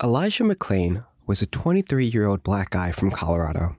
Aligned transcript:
Elijah 0.00 0.44
McClain 0.44 1.04
was 1.26 1.42
a 1.42 1.46
23 1.46 2.06
year 2.06 2.26
old 2.26 2.44
black 2.44 2.70
guy 2.70 2.92
from 2.92 3.10
Colorado. 3.10 3.76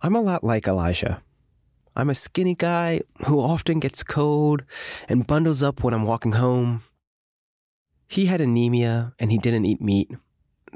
I'm 0.00 0.16
a 0.16 0.22
lot 0.22 0.42
like 0.42 0.66
Elijah. 0.66 1.22
I'm 1.94 2.08
a 2.08 2.14
skinny 2.14 2.54
guy 2.54 3.02
who 3.26 3.38
often 3.38 3.78
gets 3.78 4.02
cold 4.02 4.64
and 5.10 5.26
bundles 5.26 5.62
up 5.62 5.84
when 5.84 5.92
I'm 5.92 6.04
walking 6.04 6.32
home. 6.32 6.84
He 8.08 8.24
had 8.24 8.40
anemia 8.40 9.12
and 9.18 9.30
he 9.30 9.36
didn't 9.36 9.66
eat 9.66 9.82
meat. 9.82 10.10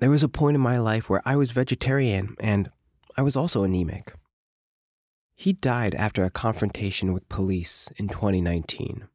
There 0.01 0.11
was 0.11 0.23
a 0.23 0.29
point 0.29 0.55
in 0.55 0.61
my 0.61 0.77
life 0.77 1.09
where 1.09 1.23
I 1.25 1.37
was 1.37 1.53
vegetarian 1.53 2.37
and 2.39 2.71
I 3.17 3.23
was 3.23 3.37
also 3.37 3.65
anemic. 3.65 4.13
He 5.35 5.55
died 5.55 5.95
after 5.95 6.25
a 6.25 6.31
confrontation 6.31 7.15
with 7.15 7.31
police 7.31 7.89
in 7.97 8.09
2019. 8.09 9.09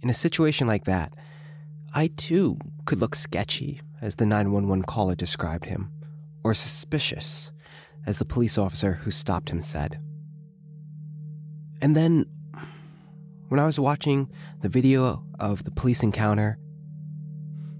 In 0.00 0.08
a 0.08 0.14
situation 0.14 0.66
like 0.66 0.86
that, 0.86 1.12
I 1.94 2.08
too 2.16 2.58
could 2.84 3.00
look 3.00 3.14
sketchy, 3.14 3.80
as 4.00 4.16
the 4.16 4.26
911 4.26 4.84
caller 4.84 5.14
described 5.14 5.66
him, 5.66 5.90
or 6.44 6.54
suspicious, 6.54 7.52
as 8.06 8.18
the 8.18 8.24
police 8.24 8.58
officer 8.58 8.94
who 8.94 9.10
stopped 9.10 9.50
him 9.50 9.60
said. 9.60 9.98
And 11.80 11.96
then, 11.96 12.26
when 13.48 13.60
I 13.60 13.66
was 13.66 13.78
watching 13.78 14.30
the 14.62 14.68
video 14.68 15.24
of 15.38 15.64
the 15.64 15.70
police 15.70 16.02
encounter, 16.02 16.58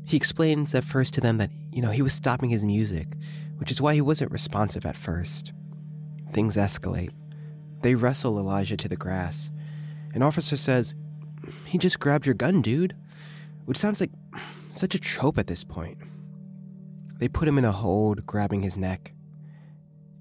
he 0.04 0.16
explains 0.16 0.74
at 0.74 0.84
first 0.84 1.14
to 1.14 1.20
them 1.20 1.38
that, 1.38 1.50
you 1.72 1.82
know, 1.82 1.90
he 1.90 2.02
was 2.02 2.12
stopping 2.12 2.50
his 2.50 2.64
music, 2.64 3.08
which 3.56 3.70
is 3.70 3.80
why 3.80 3.94
he 3.94 4.00
wasn't 4.00 4.32
responsive 4.32 4.86
at 4.86 4.96
first. 4.96 5.52
Things 6.32 6.56
escalate. 6.56 7.10
They 7.82 7.94
wrestle 7.94 8.38
Elijah 8.38 8.76
to 8.76 8.88
the 8.88 8.96
grass. 8.96 9.50
An 10.14 10.22
officer 10.22 10.56
says, 10.56 10.94
He 11.64 11.78
just 11.78 12.00
grabbed 12.00 12.26
your 12.26 12.34
gun, 12.34 12.62
dude. 12.62 12.94
Which 13.66 13.76
sounds 13.76 14.00
like 14.00 14.10
such 14.70 14.94
a 14.94 15.00
trope 15.00 15.38
at 15.38 15.48
this 15.48 15.64
point. 15.64 15.98
They 17.18 17.28
put 17.28 17.48
him 17.48 17.58
in 17.58 17.64
a 17.64 17.72
hold, 17.72 18.26
grabbing 18.26 18.62
his 18.62 18.78
neck. 18.78 19.12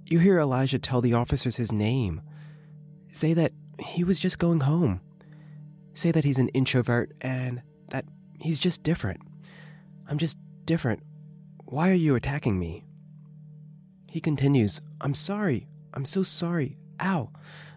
You 0.08 0.20
hear 0.20 0.40
Elijah 0.40 0.80
tell 0.80 1.02
the 1.02 1.14
officers 1.14 1.56
his 1.56 1.72
name. 1.72 2.22
Say 3.08 3.34
that 3.34 3.54
he 3.80 4.04
was 4.04 4.20
just 4.20 4.40
going 4.40 4.62
home. 4.62 5.02
Say 5.94 6.12
that 6.12 6.24
he's 6.24 6.38
an 6.38 6.50
introvert 6.50 7.14
and 7.22 7.62
that 7.90 8.06
he's 8.40 8.60
just 8.60 8.84
different. 8.84 9.22
I'm 10.08 10.18
just 10.18 10.38
different. 10.66 11.02
Why 11.66 11.90
are 11.90 11.94
you 11.94 12.16
attacking 12.16 12.60
me? 12.60 12.84
He 14.10 14.22
continues, 14.22 14.82
I'm 15.02 15.14
sorry. 15.14 15.68
I'm 15.94 16.06
so 16.06 16.24
sorry. 16.24 16.78
Ow, 17.02 17.32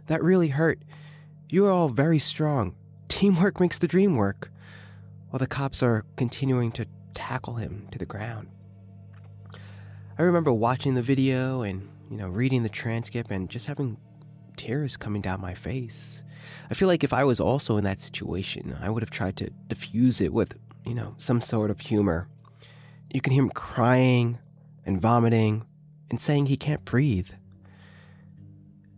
that 0.07 0.23
really 0.23 0.48
hurt. 0.48 0.83
You 1.48 1.67
are 1.67 1.70
all 1.70 1.89
very 1.89 2.19
strong. 2.19 2.75
Teamwork 3.09 3.61
makes 3.61 3.79
the 3.79 3.89
dream 3.89 4.17
work. 4.17 4.51
While 5.31 5.39
the 5.39 5.47
cops 5.47 5.83
are 5.83 6.05
continuing 6.17 6.73
to 6.73 6.87
tackle 7.15 7.57
him 7.57 7.89
to 7.91 7.98
the 7.98 8.07
ground. 8.07 8.48
I 10.19 10.23
remember 10.23 10.53
watching 10.53 10.95
the 10.95 11.03
video 11.03 11.62
and, 11.62 11.89
you 12.11 12.17
know, 12.17 12.29
reading 12.29 12.62
the 12.62 12.69
transcript 12.69 13.31
and 13.31 13.48
just 13.48 13.67
having 13.67 13.98
tears 14.57 14.97
coming 14.97 15.23
down 15.23 15.41
my 15.41 15.55
face. 15.55 16.23
I 16.70 16.75
feel 16.75 16.89
like 16.89 17.05
if 17.05 17.12
I 17.12 17.25
was 17.25 17.41
also 17.41 17.77
in 17.77 17.85
that 17.85 18.01
situation, 18.01 18.77
I 18.81 18.91
would 18.91 19.03
have 19.03 19.11
tried 19.11 19.37
to 19.37 19.51
diffuse 19.69 20.20
it 20.20 20.33
with, 20.33 20.59
you 20.85 20.95
know, 20.95 21.15
some 21.19 21.41
sort 21.41 21.70
of 21.70 21.81
humor. 21.81 22.29
You 23.13 23.20
can 23.20 23.33
hear 23.33 23.42
him 23.42 23.51
crying 23.51 24.39
and 24.85 25.01
vomiting 25.01 25.67
and 26.11 26.20
saying 26.20 26.47
he 26.47 26.57
can't 26.57 26.85
breathe. 26.85 27.31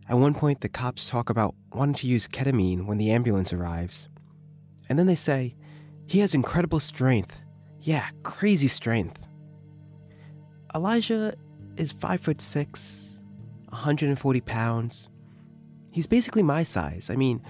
At 0.09 0.17
one 0.17 0.33
point, 0.33 0.61
the 0.61 0.69
cops 0.69 1.09
talk 1.09 1.29
about 1.29 1.55
wanting 1.73 1.95
to 1.95 2.07
use 2.07 2.27
ketamine 2.27 2.85
when 2.85 2.97
the 2.97 3.11
ambulance 3.11 3.53
arrives. 3.53 4.09
And 4.89 4.99
then 4.99 5.07
they 5.07 5.15
say, 5.15 5.55
he 6.11 6.19
has 6.19 6.33
incredible 6.33 6.81
strength. 6.81 7.45
Yeah, 7.79 8.05
crazy 8.21 8.67
strength. 8.67 9.29
Elijah 10.75 11.33
is 11.77 11.93
5 11.93 12.19
foot 12.19 12.41
6, 12.41 13.15
140 13.69 14.41
pounds. 14.41 15.07
He's 15.93 16.07
basically 16.07 16.43
my 16.43 16.63
size. 16.63 17.09
I 17.09 17.15
mean, 17.15 17.41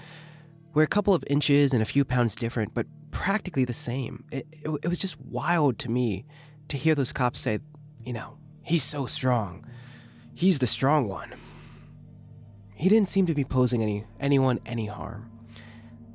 we're 0.76 0.84
a 0.84 0.88
couple 0.88 1.16
of 1.16 1.24
inches 1.28 1.74
and 1.74 1.82
a 1.82 1.86
few 1.86 2.06
pounds 2.06 2.36
different, 2.36 2.76
but 2.76 2.86
practically 3.10 3.66
the 3.66 3.74
same. 3.74 4.26
It, 4.32 4.46
it, 4.52 4.70
it 4.84 4.88
was 4.90 5.00
just 5.00 5.20
wild 5.20 5.80
to 5.80 5.90
me 5.90 6.28
to 6.68 6.78
hear 6.78 6.94
those 6.94 7.12
cops 7.12 7.40
say, 7.40 7.58
you 8.04 8.14
know, 8.14 8.38
he's 8.62 8.84
so 8.84 9.08
strong. 9.08 9.66
He's 10.36 10.60
the 10.60 10.68
strong 10.68 11.08
one. 11.08 11.34
He 12.76 12.90
didn't 12.90 13.10
seem 13.10 13.26
to 13.26 13.34
be 13.34 13.44
posing 13.44 13.82
any 13.82 14.06
anyone 14.20 14.60
any 14.68 14.86
harm. 14.86 15.32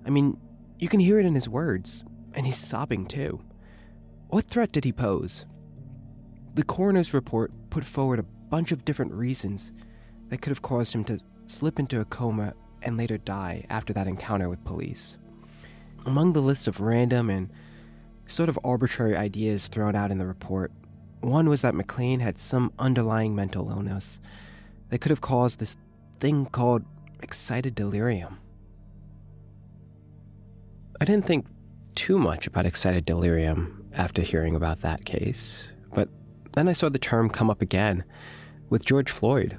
I 0.04 0.10
mean, 0.10 0.38
you 0.78 0.88
can 0.88 1.00
hear 1.00 1.18
it 1.18 1.26
in 1.26 1.34
his 1.34 1.48
words, 1.48 2.04
and 2.36 2.46
he's 2.46 2.56
sobbing 2.58 3.06
too. 3.06 3.40
What 4.28 4.44
threat 4.44 4.70
did 4.70 4.84
he 4.84 4.92
pose? 4.92 5.46
The 6.54 6.64
coroner's 6.64 7.14
report 7.14 7.50
put 7.70 7.84
forward 7.84 8.18
a 8.18 8.24
bunch 8.50 8.70
of 8.70 8.84
different 8.84 9.12
reasons 9.12 9.72
that 10.28 10.40
could 10.42 10.50
have 10.50 10.62
caused 10.62 10.94
him 10.94 11.04
to 11.04 11.20
slip 11.48 11.78
into 11.78 12.00
a 12.00 12.04
coma 12.04 12.54
and 12.82 12.96
later 12.96 13.18
die 13.18 13.64
after 13.70 13.92
that 13.94 14.06
encounter 14.06 14.48
with 14.48 14.64
police. 14.64 15.16
Among 16.04 16.32
the 16.32 16.40
list 16.40 16.66
of 16.68 16.80
random 16.80 17.30
and 17.30 17.50
sort 18.26 18.48
of 18.48 18.58
arbitrary 18.64 19.16
ideas 19.16 19.68
thrown 19.68 19.96
out 19.96 20.10
in 20.10 20.18
the 20.18 20.26
report, 20.26 20.72
one 21.20 21.48
was 21.48 21.62
that 21.62 21.74
McClain 21.74 22.20
had 22.20 22.38
some 22.38 22.72
underlying 22.78 23.34
mental 23.34 23.70
illness 23.70 24.20
that 24.90 25.00
could 25.00 25.10
have 25.10 25.20
caused 25.20 25.58
this 25.58 25.76
thing 26.20 26.46
called 26.46 26.84
excited 27.22 27.74
delirium. 27.74 28.38
I 31.00 31.04
didn't 31.04 31.26
think 31.26 31.46
too 31.96 32.18
much 32.18 32.46
about 32.46 32.66
excited 32.66 33.04
delirium 33.04 33.84
after 33.92 34.22
hearing 34.22 34.54
about 34.54 34.82
that 34.82 35.04
case, 35.04 35.66
but 35.94 36.08
then 36.52 36.68
I 36.68 36.72
saw 36.72 36.88
the 36.88 36.98
term 36.98 37.28
come 37.28 37.50
up 37.50 37.62
again 37.62 38.04
with 38.68 38.84
George 38.84 39.10
Floyd. 39.10 39.58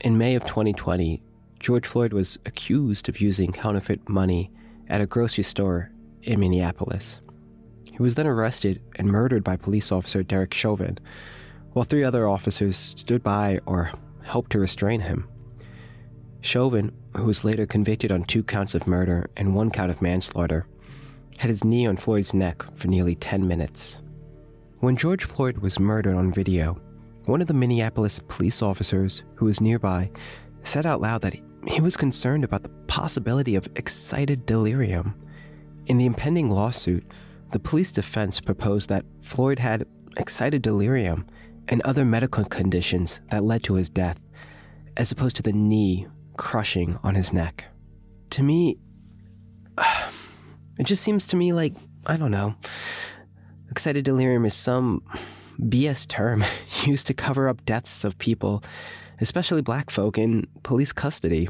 In 0.00 0.18
May 0.18 0.34
of 0.34 0.44
2020, 0.44 1.22
George 1.60 1.86
Floyd 1.86 2.12
was 2.12 2.38
accused 2.46 3.08
of 3.08 3.20
using 3.20 3.52
counterfeit 3.52 4.08
money 4.08 4.50
at 4.88 5.00
a 5.00 5.06
grocery 5.06 5.44
store 5.44 5.92
in 6.22 6.40
Minneapolis. 6.40 7.20
He 7.84 8.02
was 8.02 8.14
then 8.14 8.26
arrested 8.26 8.82
and 8.96 9.08
murdered 9.08 9.44
by 9.44 9.56
police 9.56 9.92
officer 9.92 10.22
Derek 10.22 10.52
Chauvin, 10.52 10.98
while 11.72 11.84
three 11.84 12.04
other 12.04 12.26
officers 12.26 12.76
stood 12.76 13.22
by 13.22 13.60
or 13.66 13.92
helped 14.22 14.52
to 14.52 14.58
restrain 14.58 15.00
him. 15.00 15.28
Chauvin, 16.40 16.92
who 17.16 17.24
was 17.24 17.44
later 17.44 17.66
convicted 17.66 18.10
on 18.10 18.24
two 18.24 18.42
counts 18.42 18.74
of 18.74 18.86
murder 18.86 19.30
and 19.36 19.54
one 19.54 19.70
count 19.70 19.90
of 19.90 20.02
manslaughter, 20.02 20.66
had 21.38 21.50
his 21.50 21.64
knee 21.64 21.86
on 21.86 21.96
Floyd's 21.96 22.34
neck 22.34 22.62
for 22.76 22.88
nearly 22.88 23.14
10 23.14 23.46
minutes. 23.46 24.02
When 24.80 24.96
George 24.96 25.24
Floyd 25.24 25.58
was 25.58 25.80
murdered 25.80 26.16
on 26.16 26.32
video, 26.32 26.80
one 27.26 27.40
of 27.40 27.46
the 27.46 27.54
Minneapolis 27.54 28.20
police 28.28 28.62
officers 28.62 29.24
who 29.34 29.46
was 29.46 29.60
nearby 29.60 30.10
said 30.62 30.86
out 30.86 31.00
loud 31.00 31.22
that 31.22 31.34
he 31.66 31.80
was 31.80 31.96
concerned 31.96 32.44
about 32.44 32.62
the 32.62 32.68
possibility 32.86 33.56
of 33.56 33.68
excited 33.76 34.46
delirium. 34.46 35.14
In 35.86 35.98
the 35.98 36.06
impending 36.06 36.50
lawsuit, 36.50 37.04
the 37.52 37.58
police 37.58 37.90
defense 37.90 38.40
proposed 38.40 38.88
that 38.88 39.04
Floyd 39.22 39.58
had 39.58 39.86
excited 40.16 40.62
delirium 40.62 41.26
and 41.68 41.82
other 41.82 42.04
medical 42.04 42.44
conditions 42.44 43.20
that 43.30 43.44
led 43.44 43.62
to 43.64 43.74
his 43.74 43.90
death, 43.90 44.20
as 44.96 45.10
opposed 45.10 45.36
to 45.36 45.42
the 45.42 45.52
knee 45.52 46.06
crushing 46.36 46.98
on 47.02 47.14
his 47.14 47.32
neck. 47.32 47.64
To 48.30 48.42
me, 48.42 48.78
it 50.78 50.84
just 50.84 51.02
seems 51.02 51.26
to 51.28 51.36
me 51.36 51.52
like, 51.52 51.74
I 52.06 52.16
don't 52.16 52.30
know, 52.30 52.54
excited 53.70 54.04
delirium 54.04 54.44
is 54.44 54.54
some 54.54 55.02
BS 55.60 56.06
term 56.06 56.44
used 56.84 57.06
to 57.06 57.14
cover 57.14 57.48
up 57.48 57.64
deaths 57.64 58.04
of 58.04 58.18
people, 58.18 58.62
especially 59.20 59.62
black 59.62 59.90
folk, 59.90 60.18
in 60.18 60.46
police 60.62 60.92
custody. 60.92 61.48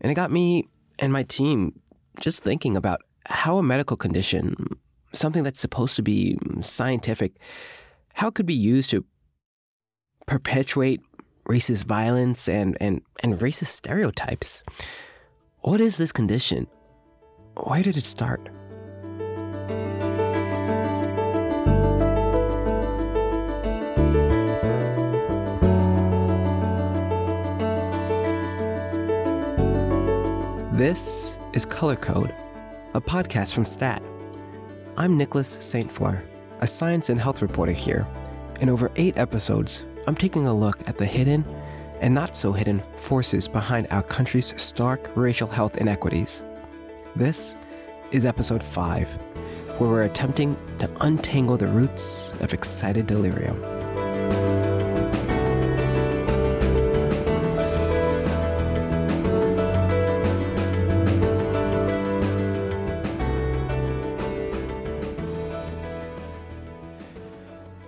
And 0.00 0.10
it 0.10 0.14
got 0.14 0.30
me 0.30 0.68
and 0.98 1.12
my 1.12 1.22
team 1.24 1.80
just 2.20 2.42
thinking 2.42 2.76
about 2.76 3.00
how 3.26 3.58
a 3.58 3.62
medical 3.62 3.96
condition, 3.96 4.56
something 5.12 5.42
that's 5.42 5.60
supposed 5.60 5.96
to 5.96 6.02
be 6.02 6.38
scientific, 6.60 7.32
how 8.14 8.28
it 8.28 8.34
could 8.34 8.46
be 8.46 8.54
used 8.54 8.90
to 8.90 9.04
perpetuate 10.26 11.00
racist 11.48 11.84
violence 11.86 12.48
and, 12.48 12.76
and, 12.80 13.00
and 13.22 13.34
racist 13.34 13.66
stereotypes. 13.66 14.62
What 15.60 15.80
is 15.80 15.96
this 15.96 16.12
condition? 16.12 16.66
Where 17.64 17.82
did 17.82 17.96
it 17.96 18.04
start? 18.04 18.40
This 30.70 31.36
is 31.52 31.64
Color 31.64 31.96
Code, 31.96 32.32
a 32.94 33.00
podcast 33.00 33.54
from 33.54 33.64
STAT. 33.64 34.00
I'm 34.96 35.16
Nicholas 35.16 35.56
St. 35.58 35.90
Fleur, 35.90 36.22
a 36.60 36.66
science 36.66 37.10
and 37.10 37.20
health 37.20 37.42
reporter 37.42 37.72
here. 37.72 38.06
In 38.60 38.68
over 38.68 38.92
eight 38.94 39.18
episodes, 39.18 39.84
I'm 40.06 40.14
taking 40.14 40.46
a 40.46 40.54
look 40.54 40.78
at 40.88 40.96
the 40.96 41.06
hidden 41.06 41.44
and 42.00 42.14
not 42.14 42.36
so 42.36 42.52
hidden 42.52 42.84
forces 42.94 43.48
behind 43.48 43.88
our 43.90 44.04
country's 44.04 44.54
stark 44.62 45.10
racial 45.16 45.48
health 45.48 45.76
inequities. 45.76 46.44
This 47.18 47.56
is 48.12 48.24
episode 48.24 48.62
5 48.62 49.12
where 49.78 49.90
we're 49.90 50.02
attempting 50.04 50.56
to 50.78 50.88
untangle 51.00 51.56
the 51.56 51.66
roots 51.66 52.32
of 52.34 52.54
excited 52.54 53.08
delirium. 53.08 53.60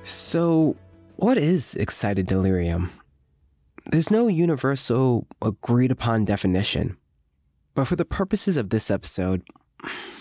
So, 0.03 0.75
what 1.15 1.39
is 1.39 1.77
excited 1.77 2.27
delirium? 2.27 2.91
There's 3.93 4.11
no 4.11 4.27
universal, 4.27 5.29
agreed 5.41 5.93
upon 5.93 6.25
definition. 6.25 6.97
But 7.75 7.87
for 7.87 7.97
the 7.97 8.05
purposes 8.05 8.57
of 8.57 8.71
this 8.71 8.91
episode, 8.91 9.43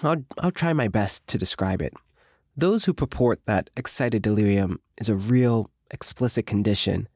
I'll, 0.03 0.23
I'll 0.37 0.51
try 0.51 0.73
my 0.73 0.87
best 0.87 1.27
to 1.27 1.37
describe 1.37 1.81
it. 1.81 1.93
Those 2.55 2.85
who 2.85 2.93
purport 2.93 3.45
that 3.45 3.69
excited 3.75 4.21
delirium 4.21 4.79
is 4.97 5.09
a 5.09 5.15
real, 5.15 5.69
explicit 5.91 6.45
condition 6.45 7.07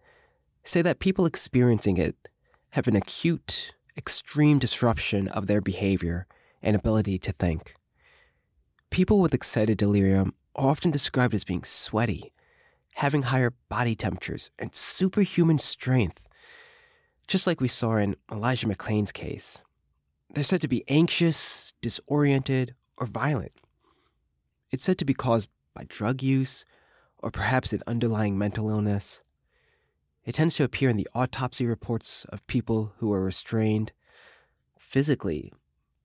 say 0.64 0.82
that 0.82 1.00
people 1.00 1.26
experiencing 1.26 1.98
it 1.98 2.30
have 2.72 2.88
an 2.88 2.96
acute, 2.96 3.74
extreme 3.98 4.60
disruption 4.60 5.28
of 5.28 5.48
their 5.48 5.62
behavior 5.62 6.26
and 6.62 6.76
ability 6.76 7.20
to 7.20 7.32
think. 7.32 7.76
People 8.90 9.20
with 9.20 9.34
excited 9.34 9.78
delirium 9.78 10.34
are 10.56 10.70
often 10.70 10.92
described 10.92 11.34
as 11.34 11.44
being 11.44 11.64
sweaty, 11.64 12.32
having 12.96 13.24
higher 13.24 13.54
body 13.70 13.96
temperatures, 13.96 14.50
and 14.58 14.74
superhuman 14.74 15.58
strength, 15.58 16.22
just 17.28 17.46
like 17.46 17.60
we 17.60 17.68
saw 17.68 17.96
in 17.96 18.16
Elijah 18.32 18.68
McClain's 18.68 19.12
case. 19.12 19.63
They're 20.34 20.44
said 20.44 20.62
to 20.62 20.68
be 20.68 20.84
anxious, 20.88 21.74
disoriented, 21.82 22.74
or 22.98 23.06
violent. 23.06 23.52
It's 24.72 24.84
said 24.84 24.98
to 24.98 25.06
be 25.06 25.14
caused 25.14 25.50
by 25.76 25.86
drug 25.88 26.24
use 26.24 26.66
or 27.20 27.30
perhaps 27.30 27.72
an 27.72 27.84
underlying 27.86 28.38
mental 28.38 28.70
illness. 28.70 29.22
It 30.26 30.34
tends 30.36 30.56
to 30.56 30.64
appear 30.64 30.90
in 30.90 30.98
the 30.98 31.08
autopsy 31.14 31.68
reports 31.68 32.26
of 32.30 32.46
people 32.48 32.94
who 32.98 33.14
are 33.14 33.24
restrained 33.24 33.92
physically 34.78 35.54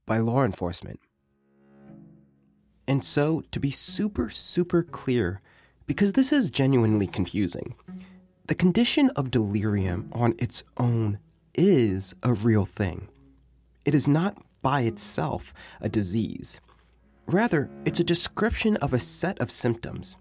by 0.05 0.19
law 0.19 0.45
enforcement. 0.45 1.01
And 2.87 3.05
so, 3.05 3.43
to 3.51 3.61
be 3.61 3.71
super, 3.71 4.31
super 4.31 4.83
clear, 4.83 5.41
because 5.87 6.15
this 6.15 6.33
is 6.33 6.51
genuinely 6.51 7.07
confusing, 7.07 7.75
the 8.47 8.55
condition 8.55 9.11
of 9.11 9.31
delirium 9.31 10.09
on 10.13 10.35
its 10.39 10.65
own 10.77 11.19
is 11.55 12.15
a 12.23 12.33
real 12.33 12.65
thing. 12.65 13.09
It 13.89 13.95
is 13.95 14.07
not 14.07 14.37
by 14.61 14.83
itself 14.83 15.55
a 15.81 15.89
disease. 15.89 16.61
Rather, 17.25 17.71
it's 17.87 17.99
a 17.99 18.05
description 18.05 18.77
of 18.83 18.93
a 18.93 18.99
set 18.99 19.39
of 19.39 19.51
symptoms. 19.51 20.19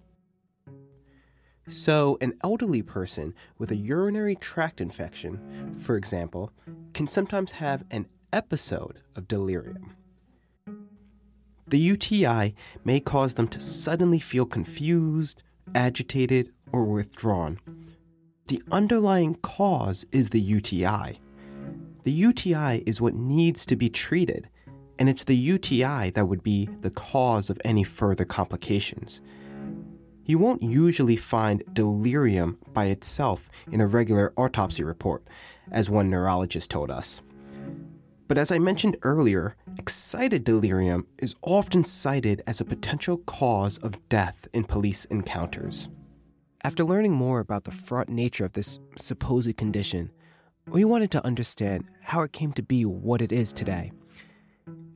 So, 1.67 2.17
an 2.21 2.35
elderly 2.45 2.81
person 2.81 3.33
with 3.57 3.69
a 3.71 3.75
urinary 3.75 4.35
tract 4.35 4.79
infection, 4.79 5.75
for 5.83 5.97
example, 5.97 6.53
can 6.93 7.09
sometimes 7.09 7.51
have 7.59 7.83
an 7.91 8.07
episode 8.31 9.01
of 9.17 9.27
delirium. 9.27 9.97
The 11.67 11.77
UTI 11.77 12.55
may 12.85 13.01
cause 13.01 13.33
them 13.33 13.49
to 13.49 13.59
suddenly 13.59 14.19
feel 14.19 14.45
confused, 14.45 15.43
agitated, 15.75 16.53
or 16.71 16.85
withdrawn. 16.85 17.59
The 18.47 18.63
underlying 18.71 19.35
cause 19.35 20.05
is 20.13 20.29
the 20.29 20.39
UTI. 20.39 21.19
The 22.07 22.13
UTI 22.13 22.83
is 22.86 23.01
what 23.01 23.15
needs 23.15 23.65
to 23.65 23.75
be 23.75 23.89
treated, 23.89 24.48
and 24.98 25.09
it's 25.09 25.25
the 25.25 25.36
UTI 25.36 26.12
that 26.12 26.25
would 26.25 26.42
be 26.42 26.69
the 26.80 26.89
cause 26.89 27.50
of 27.50 27.59
any 27.65 27.83
further 27.83 28.24
complications. 28.24 29.19
You 30.24 30.38
won't 30.38 30.63
usually 30.63 31.18
find 31.18 31.65
delirium 31.74 32.59
by 32.71 32.86
itself 32.86 33.50
in 33.74 33.81
a 33.81 33.88
regular 33.88 34.31
autopsy 34.38 34.86
report, 34.86 35.27
as 35.69 35.89
one 35.89 36.09
neurologist 36.09 36.71
told 36.71 36.92
us. 36.92 37.21
But 38.30 38.38
as 38.38 38.53
I 38.53 38.57
mentioned 38.57 38.95
earlier, 39.01 39.57
excited 39.77 40.45
delirium 40.45 41.07
is 41.18 41.36
often 41.42 41.83
cited 41.83 42.42
as 42.48 42.62
a 42.62 42.65
potential 42.65 43.18
cause 43.18 43.80
of 43.80 44.07
death 44.07 44.48
in 44.53 44.63
police 44.63 45.03
encounters. 45.03 45.89
After 46.63 46.86
learning 46.86 47.12
more 47.12 47.42
about 47.42 47.65
the 47.65 47.71
fraught 47.71 48.07
nature 48.07 48.45
of 48.45 48.53
this 48.53 48.80
supposed 48.95 49.57
condition, 49.57 50.10
we 50.69 50.83
wanted 50.83 51.11
to 51.11 51.25
understand 51.25 51.85
how 52.01 52.21
it 52.21 52.33
came 52.33 52.51
to 52.53 52.63
be 52.63 52.83
what 52.83 53.21
it 53.21 53.31
is 53.31 53.53
today. 53.53 53.91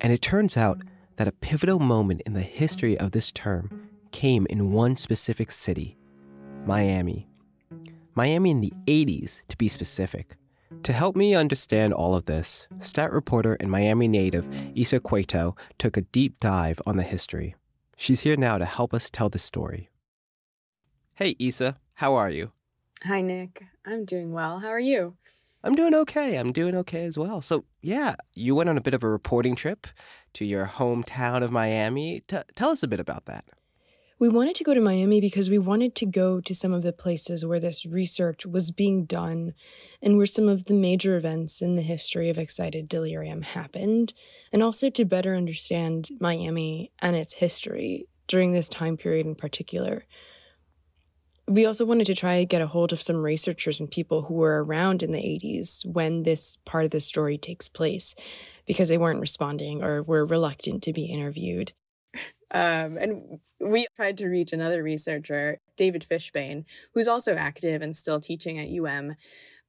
And 0.01 0.11
it 0.11 0.21
turns 0.21 0.57
out 0.57 0.81
that 1.15 1.27
a 1.27 1.31
pivotal 1.33 1.79
moment 1.79 2.21
in 2.25 2.33
the 2.33 2.41
history 2.41 2.97
of 2.97 3.11
this 3.11 3.31
term 3.31 3.89
came 4.11 4.45
in 4.49 4.71
one 4.71 4.95
specific 4.95 5.51
city 5.51 5.97
Miami. 6.65 7.27
Miami 8.13 8.51
in 8.51 8.61
the 8.61 8.73
80s, 8.85 9.41
to 9.47 9.57
be 9.57 9.67
specific. 9.67 10.35
To 10.83 10.93
help 10.93 11.15
me 11.15 11.33
understand 11.33 11.93
all 11.93 12.13
of 12.13 12.25
this, 12.25 12.67
stat 12.79 13.11
reporter 13.11 13.55
and 13.59 13.71
Miami 13.71 14.07
native 14.07 14.47
Isa 14.75 14.99
Cueto 14.99 15.55
took 15.77 15.95
a 15.95 16.01
deep 16.01 16.39
dive 16.39 16.81
on 16.85 16.97
the 16.97 17.03
history. 17.03 17.55
She's 17.95 18.21
here 18.21 18.35
now 18.35 18.57
to 18.57 18.65
help 18.65 18.93
us 18.93 19.09
tell 19.09 19.29
the 19.29 19.39
story. 19.39 19.89
Hey, 21.13 21.35
Isa, 21.39 21.77
how 21.95 22.15
are 22.15 22.29
you? 22.29 22.51
Hi, 23.05 23.21
Nick. 23.21 23.63
I'm 23.85 24.05
doing 24.05 24.33
well. 24.33 24.59
How 24.59 24.69
are 24.69 24.79
you? 24.79 25.15
I'm 25.63 25.75
doing 25.75 25.93
okay. 25.93 26.37
I'm 26.37 26.51
doing 26.51 26.75
okay 26.75 27.05
as 27.05 27.17
well. 27.17 27.41
So, 27.41 27.65
yeah, 27.81 28.15
you 28.33 28.55
went 28.55 28.69
on 28.69 28.77
a 28.77 28.81
bit 28.81 28.93
of 28.93 29.03
a 29.03 29.09
reporting 29.09 29.55
trip 29.55 29.87
to 30.33 30.45
your 30.45 30.65
hometown 30.65 31.43
of 31.43 31.51
Miami. 31.51 32.21
T- 32.27 32.37
tell 32.55 32.69
us 32.69 32.83
a 32.83 32.87
bit 32.87 32.99
about 32.99 33.25
that. 33.25 33.45
We 34.17 34.29
wanted 34.29 34.53
to 34.55 34.63
go 34.63 34.75
to 34.75 34.81
Miami 34.81 35.19
because 35.19 35.49
we 35.49 35.57
wanted 35.57 35.95
to 35.95 36.05
go 36.05 36.41
to 36.41 36.53
some 36.53 36.73
of 36.73 36.83
the 36.83 36.93
places 36.93 37.43
where 37.43 37.59
this 37.59 37.87
research 37.87 38.45
was 38.45 38.69
being 38.69 39.05
done 39.05 39.55
and 39.99 40.15
where 40.15 40.27
some 40.27 40.47
of 40.47 40.65
the 40.65 40.75
major 40.75 41.17
events 41.17 41.59
in 41.59 41.75
the 41.75 41.81
history 41.81 42.29
of 42.29 42.37
excited 42.37 42.87
delirium 42.87 43.41
happened, 43.41 44.13
and 44.53 44.61
also 44.61 44.91
to 44.91 45.05
better 45.05 45.35
understand 45.35 46.09
Miami 46.19 46.91
and 46.99 47.15
its 47.15 47.33
history 47.33 48.07
during 48.27 48.51
this 48.51 48.69
time 48.69 48.95
period 48.95 49.25
in 49.25 49.33
particular 49.33 50.05
we 51.51 51.65
also 51.65 51.85
wanted 51.85 52.07
to 52.07 52.15
try 52.15 52.39
to 52.39 52.45
get 52.45 52.61
a 52.61 52.67
hold 52.67 52.93
of 52.93 53.01
some 53.01 53.17
researchers 53.17 53.79
and 53.79 53.91
people 53.91 54.23
who 54.23 54.35
were 54.35 54.63
around 54.63 55.03
in 55.03 55.11
the 55.11 55.19
80s 55.19 55.85
when 55.85 56.23
this 56.23 56.57
part 56.63 56.85
of 56.85 56.91
the 56.91 57.01
story 57.01 57.37
takes 57.37 57.67
place 57.67 58.15
because 58.65 58.87
they 58.87 58.97
weren't 58.97 59.19
responding 59.19 59.83
or 59.83 60.01
were 60.01 60.25
reluctant 60.25 60.81
to 60.83 60.93
be 60.93 61.05
interviewed. 61.05 61.73
Um, 62.53 62.97
and 62.97 63.39
we 63.59 63.87
tried 63.97 64.17
to 64.19 64.27
reach 64.27 64.53
another 64.53 64.81
researcher, 64.81 65.59
David 65.75 66.05
Fishbain, 66.09 66.65
who's 66.93 67.07
also 67.07 67.35
active 67.35 67.81
and 67.81 67.95
still 67.95 68.19
teaching 68.19 68.57
at 68.57 68.69
UM, 68.69 69.15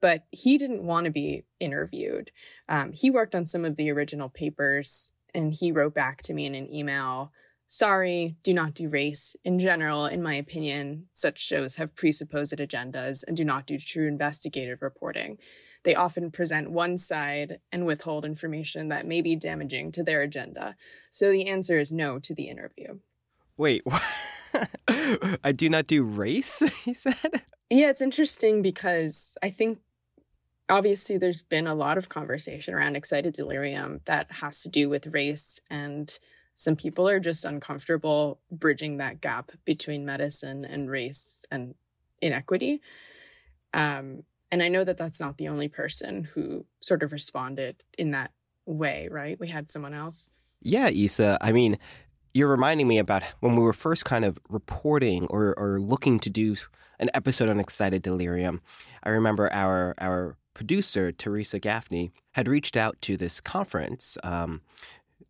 but 0.01 0.25
he 0.31 0.59
didn't 0.59 0.85
want 0.85 1.07
to 1.07 1.11
be 1.11 1.45
interviewed. 1.59 2.31
Um, 2.69 2.93
he 2.93 3.11
worked 3.11 3.35
on 3.35 3.47
some 3.47 3.65
of 3.65 3.77
the 3.77 3.91
original 3.91 4.29
papers 4.29 5.13
and 5.35 5.53
he 5.53 5.73
wrote 5.73 5.95
back 5.95 6.23
to 6.23 6.35
me 6.35 6.47
in 6.47 6.55
an 6.55 6.73
email 6.73 7.33
sorry, 7.67 8.37
do 8.43 8.53
not 8.53 8.75
do 8.75 8.89
race. 8.89 9.35
In 9.45 9.59
general, 9.59 10.07
in 10.07 10.23
my 10.23 10.35
opinion, 10.35 11.07
such 11.13 11.41
shows 11.41 11.77
have 11.77 11.95
presupposed 11.95 12.57
agendas 12.59 13.25
and 13.27 13.37
do 13.37 13.45
not 13.45 13.67
do 13.67 13.79
true 13.79 14.07
investigative 14.07 14.83
reporting. 14.83 15.39
They 15.85 15.95
often 15.95 16.31
present 16.31 16.71
one 16.71 16.97
side 16.97 17.59
and 17.73 17.87
withhold 17.87 18.25
information 18.25 18.89
that 18.89 19.07
may 19.07 19.21
be 19.21 19.35
damaging 19.35 19.93
to 19.93 20.03
their 20.03 20.23
agenda. 20.23 20.77
So 21.11 21.31
the 21.31 21.49
answer 21.49 21.79
is 21.79 21.91
no 21.91 22.19
to 22.21 22.35
the 22.35 22.49
interview. 22.49 22.99
Wait, 23.57 23.83
I 25.45 25.53
do 25.53 25.69
not 25.69 25.87
do 25.87 26.03
race, 26.03 26.59
he 26.85 26.95
said? 26.95 27.43
Yeah, 27.71 27.91
it's 27.91 28.01
interesting 28.01 28.63
because 28.63 29.35
I 29.43 29.51
think 29.51 29.79
obviously 30.69 31.19
there's 31.19 31.43
been 31.43 31.67
a 31.67 31.75
lot 31.75 31.99
of 31.99 32.09
conversation 32.09 32.75
around 32.75 32.97
excited 32.97 33.35
delirium 33.35 34.01
that 34.07 34.31
has 34.31 34.63
to 34.63 34.69
do 34.69 34.89
with 34.89 35.07
race 35.09 35.61
and 35.71 36.19
some 36.55 36.77
people 36.77 37.09
are 37.09 37.21
just 37.21 37.45
uncomfortable 37.45 38.41
bridging 38.51 38.99
that 38.99 39.21
gap 39.21 39.53
between 39.65 40.05
medicine 40.05 40.65
and 40.65 40.91
race 40.91 41.45
and 41.51 41.75
inequity. 42.21 42.81
Um, 43.75 44.25
and 44.51 44.63
I 44.63 44.69
know 44.69 44.85
that 44.85 44.99
that's 44.99 45.21
not 45.21 45.39
the 45.39 45.49
only 45.49 45.69
person 45.69 46.25
who 46.25 46.67
sort 46.81 47.03
of 47.03 47.13
responded 47.13 47.83
in 47.97 48.11
that 48.11 48.33
way, 48.67 49.09
right? 49.11 49.39
We 49.41 49.49
had 49.49 49.71
someone 49.71 49.95
else. 49.95 50.35
Yeah, 50.61 50.89
Isa. 50.91 51.39
I 51.41 51.53
mean, 51.53 51.79
you're 52.35 52.49
reminding 52.49 52.87
me 52.87 52.99
about 52.99 53.25
when 53.41 53.57
we 53.57 53.63
were 53.63 53.73
first 53.73 54.05
kind 54.05 54.25
of 54.25 54.39
reporting 54.49 55.27
or, 55.27 55.55
or 55.59 55.81
looking 55.81 56.19
to 56.21 56.31
do 56.31 56.57
an 56.99 57.11
episode 57.15 57.51
on 57.51 57.59
excited 57.59 58.03
delirium. 58.03 58.61
I 59.03 59.11
remember 59.11 59.53
our 59.53 59.95
our 59.99 60.37
producer 60.55 61.13
Teresa 61.13 61.59
Gaffney 61.59 62.13
had 62.33 62.47
reached 62.47 62.77
out 62.77 63.01
to 63.03 63.17
this 63.17 63.41
conference 63.41 64.17
um, 64.23 64.61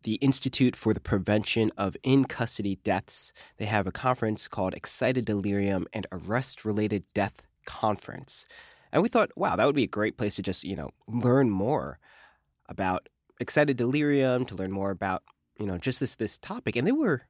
the 0.03 0.15
Institute 0.15 0.75
for 0.75 0.93
the 0.93 0.99
Prevention 0.99 1.71
of 1.77 1.97
In 2.03 2.25
Custody 2.25 2.75
Deaths. 2.83 3.33
They 3.57 3.65
have 3.65 3.87
a 3.87 3.91
conference 3.91 4.47
called 4.47 4.73
Excited 4.73 5.25
Delirium 5.25 5.87
and 5.93 6.05
Arrest 6.11 6.63
Related 6.63 7.03
Death 7.13 7.43
Conference. 7.65 8.45
And 8.91 9.01
we 9.01 9.09
thought, 9.09 9.31
wow, 9.35 9.55
that 9.55 9.65
would 9.65 9.75
be 9.75 9.83
a 9.83 9.87
great 9.87 10.17
place 10.17 10.35
to 10.35 10.41
just, 10.41 10.63
you 10.63 10.75
know, 10.75 10.91
learn 11.07 11.49
more 11.49 11.99
about 12.69 13.09
excited 13.39 13.77
delirium, 13.77 14.45
to 14.45 14.55
learn 14.55 14.71
more 14.71 14.91
about, 14.91 15.23
you 15.59 15.65
know, 15.65 15.77
just 15.77 15.99
this 15.99 16.15
this 16.15 16.37
topic. 16.37 16.75
And 16.75 16.85
they 16.85 16.91
were 16.91 17.23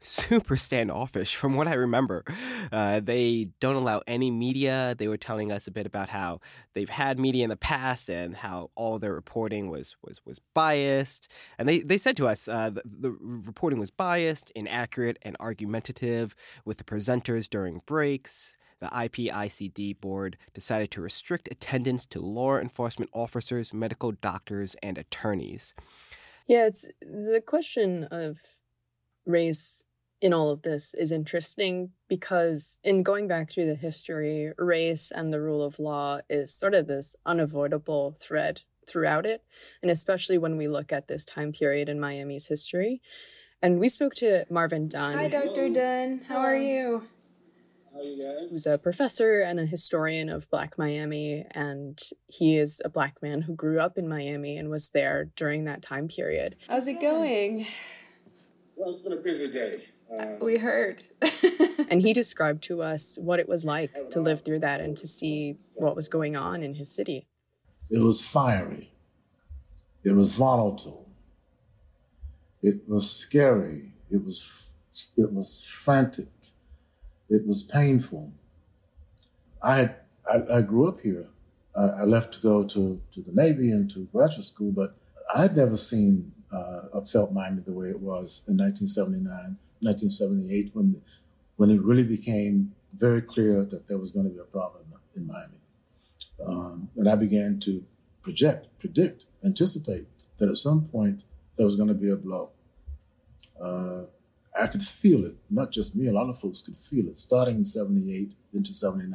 super 0.00 0.56
standoffish 0.56 1.34
from 1.34 1.54
what 1.54 1.68
I 1.68 1.74
remember. 1.74 2.24
Uh, 2.70 3.00
they 3.00 3.48
don't 3.60 3.76
allow 3.76 4.02
any 4.06 4.30
media. 4.30 4.94
They 4.96 5.08
were 5.08 5.16
telling 5.16 5.50
us 5.50 5.66
a 5.66 5.70
bit 5.70 5.86
about 5.86 6.10
how 6.10 6.40
they've 6.74 6.88
had 6.88 7.18
media 7.18 7.44
in 7.44 7.50
the 7.50 7.56
past 7.56 8.08
and 8.08 8.36
how 8.36 8.70
all 8.74 8.98
their 8.98 9.14
reporting 9.14 9.68
was 9.70 9.96
was 10.02 10.20
was 10.24 10.40
biased. 10.54 11.30
And 11.58 11.68
they, 11.68 11.80
they 11.80 11.98
said 11.98 12.16
to 12.18 12.28
us 12.28 12.48
uh, 12.48 12.70
the, 12.70 12.82
the 12.84 13.16
reporting 13.20 13.78
was 13.78 13.90
biased, 13.90 14.50
inaccurate, 14.54 15.18
and 15.22 15.36
argumentative 15.40 16.34
with 16.64 16.78
the 16.78 16.84
presenters 16.84 17.48
during 17.48 17.82
breaks. 17.86 18.56
The 18.78 18.88
IPICD 18.88 20.00
board 20.00 20.36
decided 20.52 20.90
to 20.92 21.00
restrict 21.00 21.48
attendance 21.50 22.04
to 22.06 22.20
law 22.20 22.58
enforcement 22.58 23.10
officers, 23.14 23.72
medical 23.72 24.12
doctors, 24.12 24.76
and 24.82 24.98
attorneys. 24.98 25.72
Yeah, 26.46 26.66
it's 26.66 26.86
the 27.00 27.42
question 27.44 28.04
of 28.04 28.38
race 29.24 29.82
in 30.20 30.32
all 30.32 30.50
of 30.50 30.62
this 30.62 30.94
is 30.94 31.12
interesting 31.12 31.90
because 32.08 32.80
in 32.82 33.02
going 33.02 33.28
back 33.28 33.50
through 33.50 33.66
the 33.66 33.74
history, 33.74 34.52
race 34.58 35.12
and 35.14 35.32
the 35.32 35.40
rule 35.40 35.62
of 35.62 35.78
law 35.78 36.20
is 36.30 36.54
sort 36.54 36.74
of 36.74 36.86
this 36.86 37.16
unavoidable 37.26 38.16
thread 38.18 38.62
throughout 38.88 39.26
it. 39.26 39.42
And 39.82 39.90
especially 39.90 40.38
when 40.38 40.56
we 40.56 40.68
look 40.68 40.92
at 40.92 41.08
this 41.08 41.24
time 41.24 41.52
period 41.52 41.88
in 41.88 42.00
Miami's 42.00 42.46
history. 42.46 43.02
And 43.62 43.78
we 43.78 43.88
spoke 43.88 44.14
to 44.16 44.44
Marvin 44.50 44.88
Dunn. 44.88 45.14
Hi, 45.14 45.28
Dr. 45.28 45.68
Dunn. 45.70 46.22
How 46.28 46.36
are 46.36 46.56
you? 46.56 47.02
How 47.92 48.00
are 48.00 48.02
you 48.02 48.22
guys? 48.22 48.50
Who's 48.50 48.66
a 48.66 48.78
professor 48.78 49.40
and 49.40 49.58
a 49.58 49.66
historian 49.66 50.28
of 50.28 50.48
Black 50.50 50.78
Miami. 50.78 51.46
And 51.50 51.98
he 52.28 52.56
is 52.56 52.80
a 52.84 52.88
Black 52.88 53.16
man 53.22 53.42
who 53.42 53.54
grew 53.54 53.80
up 53.80 53.98
in 53.98 54.08
Miami 54.08 54.56
and 54.56 54.70
was 54.70 54.90
there 54.90 55.30
during 55.36 55.64
that 55.64 55.82
time 55.82 56.08
period. 56.08 56.56
How's 56.68 56.86
it 56.86 57.00
going? 57.00 57.66
Well, 58.76 58.90
it's 58.90 59.00
been 59.00 59.14
a 59.14 59.16
busy 59.16 59.50
day. 59.50 59.76
Uh, 60.12 60.36
we 60.40 60.56
heard. 60.56 61.02
and 61.90 62.00
he 62.00 62.12
described 62.12 62.62
to 62.64 62.82
us 62.82 63.18
what 63.20 63.40
it 63.40 63.48
was 63.48 63.64
like 63.64 63.90
to 64.10 64.20
live 64.20 64.42
through 64.42 64.60
that 64.60 64.80
and 64.80 64.96
to 64.96 65.06
see 65.06 65.56
what 65.74 65.96
was 65.96 66.08
going 66.08 66.36
on 66.36 66.62
in 66.62 66.74
his 66.74 66.90
city. 66.90 67.26
It 67.90 67.98
was 67.98 68.20
fiery. 68.26 68.92
It 70.04 70.12
was 70.12 70.34
volatile. 70.34 71.08
It 72.62 72.88
was 72.88 73.10
scary. 73.10 73.92
It 74.10 74.24
was 74.24 74.70
it 75.16 75.32
was 75.32 75.64
frantic. 75.64 76.28
It 77.28 77.46
was 77.46 77.62
painful. 77.62 78.32
I 79.62 79.76
had 79.76 79.96
I, 80.30 80.58
I 80.58 80.62
grew 80.62 80.88
up 80.88 81.00
here. 81.00 81.28
I, 81.76 81.82
I, 81.82 82.04
left 82.04 82.32
to 82.34 82.40
go 82.40 82.64
to, 82.64 83.00
to 83.12 83.20
the 83.20 83.32
Navy 83.32 83.70
and 83.70 83.90
to 83.90 84.08
graduate 84.12 84.44
school, 84.44 84.72
but 84.72 84.96
I'd 85.34 85.56
never 85.56 85.76
seen 85.76 86.32
uh, 86.50 87.00
felt 87.02 87.32
Miami 87.32 87.60
the 87.60 87.74
way 87.74 87.88
it 87.88 88.00
was 88.00 88.42
in 88.48 88.56
1979 88.56 89.58
1978 89.80 90.70
when 90.74 91.02
when 91.56 91.70
it 91.70 91.82
really 91.82 92.04
became 92.04 92.72
very 92.94 93.22
clear 93.22 93.64
that 93.64 93.88
there 93.88 93.98
was 93.98 94.10
going 94.10 94.26
to 94.26 94.32
be 94.32 94.38
a 94.38 94.44
problem 94.44 94.84
in 95.14 95.26
Miami. 95.26 95.60
Um, 96.44 96.90
and 96.96 97.08
I 97.08 97.16
began 97.16 97.58
to 97.60 97.84
project, 98.22 98.68
predict, 98.78 99.24
anticipate 99.44 100.06
that 100.38 100.48
at 100.48 100.56
some 100.56 100.84
point 100.84 101.22
there 101.56 101.66
was 101.66 101.76
going 101.76 101.88
to 101.88 101.94
be 101.94 102.10
a 102.10 102.16
blow. 102.16 102.50
Uh, 103.60 104.04
I 104.58 104.66
could 104.66 104.82
feel 104.82 105.24
it, 105.24 105.36
not 105.50 105.70
just 105.70 105.94
me, 105.94 106.08
a 106.08 106.12
lot 106.12 106.28
of 106.28 106.38
folks 106.38 106.62
could 106.62 106.78
feel 106.78 107.08
it, 107.08 107.18
starting 107.18 107.56
in 107.56 107.64
78 107.64 108.32
into 108.54 108.72
79. 108.72 109.14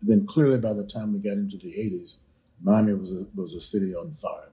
And 0.00 0.08
then 0.08 0.26
clearly 0.26 0.58
by 0.58 0.72
the 0.72 0.84
time 0.84 1.12
we 1.12 1.18
got 1.18 1.38
into 1.38 1.56
the 1.56 1.72
80s, 1.72 2.18
Miami 2.62 2.94
was 2.94 3.12
a, 3.12 3.26
was 3.34 3.54
a 3.54 3.60
city 3.60 3.94
on 3.94 4.12
fire. 4.12 4.52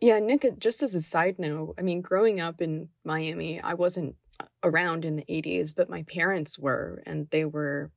Yeah, 0.00 0.18
Nick, 0.18 0.58
just 0.58 0.82
as 0.82 0.94
a 0.94 1.00
side 1.00 1.38
note, 1.38 1.74
I 1.78 1.82
mean, 1.82 2.00
growing 2.00 2.40
up 2.40 2.60
in 2.60 2.88
Miami, 3.04 3.60
I 3.60 3.74
wasn't 3.74 4.16
around 4.64 5.04
in 5.04 5.16
the 5.16 5.24
80s, 5.28 5.74
but 5.76 5.90
my 5.90 6.02
parents 6.04 6.58
were, 6.58 7.02
and 7.06 7.28
they 7.30 7.44
were 7.44 7.90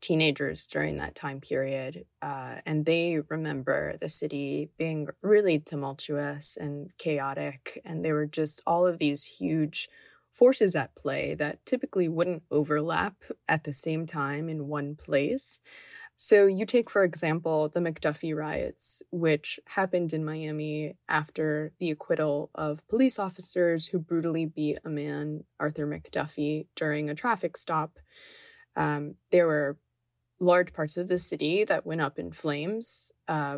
teenagers 0.00 0.66
during 0.66 0.98
that 0.98 1.14
time 1.14 1.40
period. 1.40 2.04
Uh, 2.22 2.56
and 2.64 2.84
they 2.84 3.20
remember 3.28 3.96
the 3.98 4.08
city 4.08 4.70
being 4.78 5.08
really 5.22 5.58
tumultuous 5.58 6.56
and 6.58 6.90
chaotic. 6.98 7.80
And 7.84 8.04
there 8.04 8.14
were 8.14 8.26
just 8.26 8.62
all 8.66 8.86
of 8.86 8.98
these 8.98 9.24
huge 9.24 9.88
forces 10.32 10.76
at 10.76 10.94
play 10.94 11.34
that 11.34 11.64
typically 11.66 12.08
wouldn't 12.08 12.42
overlap 12.50 13.16
at 13.48 13.64
the 13.64 13.72
same 13.72 14.06
time 14.06 14.48
in 14.48 14.68
one 14.68 14.94
place. 14.94 15.60
So, 16.22 16.46
you 16.46 16.66
take, 16.66 16.90
for 16.90 17.02
example, 17.02 17.70
the 17.70 17.80
McDuffie 17.80 18.36
riots, 18.36 19.02
which 19.10 19.58
happened 19.64 20.12
in 20.12 20.22
Miami 20.22 20.98
after 21.08 21.72
the 21.78 21.90
acquittal 21.90 22.50
of 22.54 22.86
police 22.88 23.18
officers 23.18 23.86
who 23.86 23.98
brutally 23.98 24.44
beat 24.44 24.80
a 24.84 24.90
man, 24.90 25.44
Arthur 25.58 25.86
McDuffie, 25.86 26.66
during 26.76 27.08
a 27.08 27.14
traffic 27.14 27.56
stop. 27.56 27.98
Um, 28.76 29.14
there 29.30 29.46
were 29.46 29.78
large 30.40 30.74
parts 30.74 30.98
of 30.98 31.08
the 31.08 31.16
city 31.16 31.64
that 31.64 31.86
went 31.86 32.02
up 32.02 32.18
in 32.18 32.32
flames, 32.32 33.12
uh, 33.26 33.56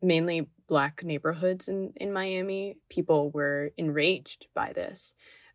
mainly 0.00 0.48
Black 0.66 1.04
neighborhoods 1.04 1.68
in, 1.68 1.92
in 1.96 2.10
Miami. 2.10 2.78
People 2.88 3.30
were 3.32 3.72
enraged 3.76 4.46
by 4.54 4.72
this. 4.72 5.12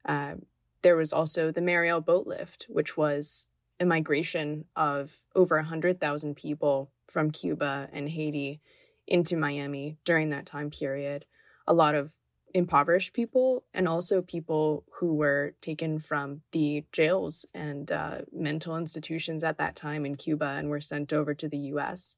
Uh, 0.07 0.35
there 0.83 0.97
was 0.97 1.13
also 1.13 1.51
the 1.51 1.61
Mariel 1.61 1.99
boat 1.99 2.27
lift, 2.27 2.67
which 2.69 2.95
was 2.95 3.47
a 3.79 3.85
migration 3.85 4.65
of 4.75 5.25
over 5.35 5.55
100,000 5.57 6.35
people 6.35 6.91
from 7.07 7.31
Cuba 7.31 7.89
and 7.91 8.09
Haiti 8.09 8.61
into 9.07 9.35
Miami 9.35 9.97
during 10.05 10.29
that 10.29 10.45
time 10.45 10.69
period. 10.69 11.25
A 11.67 11.73
lot 11.73 11.95
of 11.95 12.15
impoverished 12.53 13.13
people 13.13 13.63
and 13.73 13.87
also 13.87 14.21
people 14.21 14.83
who 14.99 15.15
were 15.15 15.55
taken 15.61 15.97
from 15.97 16.41
the 16.51 16.83
jails 16.91 17.45
and 17.53 17.91
uh, 17.91 18.19
mental 18.31 18.77
institutions 18.77 19.43
at 19.43 19.57
that 19.57 19.75
time 19.75 20.05
in 20.05 20.15
Cuba 20.15 20.55
and 20.57 20.69
were 20.69 20.81
sent 20.81 21.11
over 21.11 21.33
to 21.33 21.49
the 21.49 21.57
US. 21.57 22.15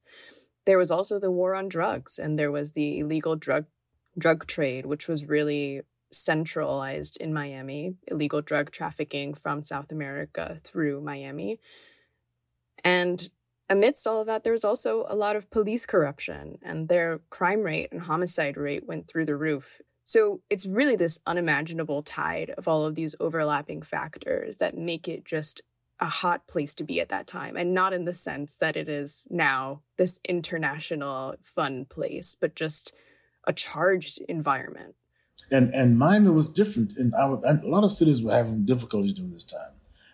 There 0.66 0.78
was 0.78 0.90
also 0.90 1.18
the 1.18 1.30
war 1.30 1.54
on 1.54 1.68
drugs 1.68 2.18
and 2.18 2.38
there 2.38 2.52
was 2.52 2.72
the 2.72 2.98
illegal 2.98 3.36
drug 3.36 3.66
drug 4.18 4.46
trade 4.46 4.86
which 4.86 5.08
was 5.08 5.26
really 5.26 5.82
centralized 6.12 7.16
in 7.18 7.32
Miami, 7.32 7.94
illegal 8.08 8.42
drug 8.42 8.70
trafficking 8.70 9.34
from 9.34 9.62
South 9.62 9.92
America 9.92 10.58
through 10.62 11.00
Miami. 11.00 11.60
And 12.84 13.28
amidst 13.68 14.06
all 14.06 14.20
of 14.20 14.26
that, 14.26 14.44
there 14.44 14.52
was 14.52 14.64
also 14.64 15.06
a 15.08 15.16
lot 15.16 15.36
of 15.36 15.50
police 15.50 15.86
corruption, 15.86 16.58
and 16.62 16.88
their 16.88 17.20
crime 17.30 17.62
rate 17.62 17.88
and 17.90 18.00
homicide 18.00 18.56
rate 18.56 18.86
went 18.86 19.08
through 19.08 19.26
the 19.26 19.36
roof. 19.36 19.80
So 20.04 20.40
it's 20.48 20.66
really 20.66 20.94
this 20.94 21.18
unimaginable 21.26 22.02
tide 22.02 22.50
of 22.56 22.68
all 22.68 22.84
of 22.84 22.94
these 22.94 23.16
overlapping 23.18 23.82
factors 23.82 24.58
that 24.58 24.76
make 24.76 25.08
it 25.08 25.24
just 25.24 25.62
a 25.98 26.06
hot 26.06 26.46
place 26.46 26.74
to 26.74 26.84
be 26.84 27.00
at 27.00 27.08
that 27.08 27.26
time. 27.26 27.56
And 27.56 27.74
not 27.74 27.92
in 27.92 28.04
the 28.04 28.12
sense 28.12 28.56
that 28.58 28.76
it 28.76 28.88
is 28.88 29.26
now 29.30 29.82
this 29.96 30.20
international 30.28 31.34
fun 31.40 31.86
place, 31.86 32.36
but 32.38 32.54
just 32.54 32.92
a 33.44 33.52
charged 33.52 34.20
environment 34.28 34.94
and 35.50 35.72
and 35.74 35.98
Miami 35.98 36.30
was 36.30 36.46
different. 36.46 36.96
And 36.96 37.14
a 37.14 37.60
lot 37.64 37.84
of 37.84 37.90
cities 37.90 38.22
were 38.22 38.32
having 38.32 38.64
difficulties 38.64 39.12
during 39.12 39.32
this 39.32 39.44
time, 39.44 39.72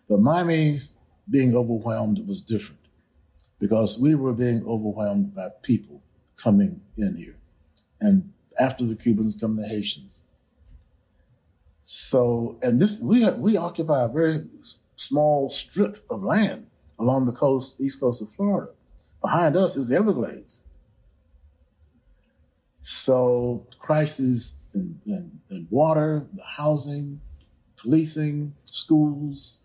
but 0.09 0.21
Miami's 0.21 0.95
being 1.29 1.55
overwhelmed 1.57 2.27
was 2.27 2.41
different 2.43 2.81
because 3.59 3.99
we 3.99 4.15
were 4.15 4.33
being 4.33 4.65
overwhelmed 4.67 5.35
by 5.35 5.49
people 5.63 6.03
coming 6.37 6.81
in 6.97 7.17
here, 7.17 7.37
and 8.01 8.33
after 8.59 8.85
the 8.85 8.95
Cubans 8.95 9.35
come 9.35 9.57
the 9.57 9.69
Haitians. 9.69 10.21
So, 11.83 12.59
and 12.63 12.79
this 12.79 13.01
we 13.01 13.29
we 13.31 13.57
occupy 13.57 14.05
a 14.05 14.09
very 14.09 14.45
small 14.97 15.51
strip 15.51 15.99
of 16.11 16.23
land 16.23 16.67
along 16.99 17.27
the 17.27 17.33
coast, 17.33 17.81
east 17.81 18.01
coast 18.01 18.23
of 18.23 18.31
Florida. 18.31 18.73
Behind 19.21 19.57
us 19.57 19.77
is 19.77 19.89
the 19.89 19.97
Everglades. 19.97 20.63
So, 22.81 23.67
crisis 23.79 24.55
and, 24.75 25.01
and, 25.07 25.41
and 25.51 25.67
water, 25.71 26.27
the 26.35 26.45
housing, 26.45 27.21
policing, 27.77 28.55
schools, 28.65 29.61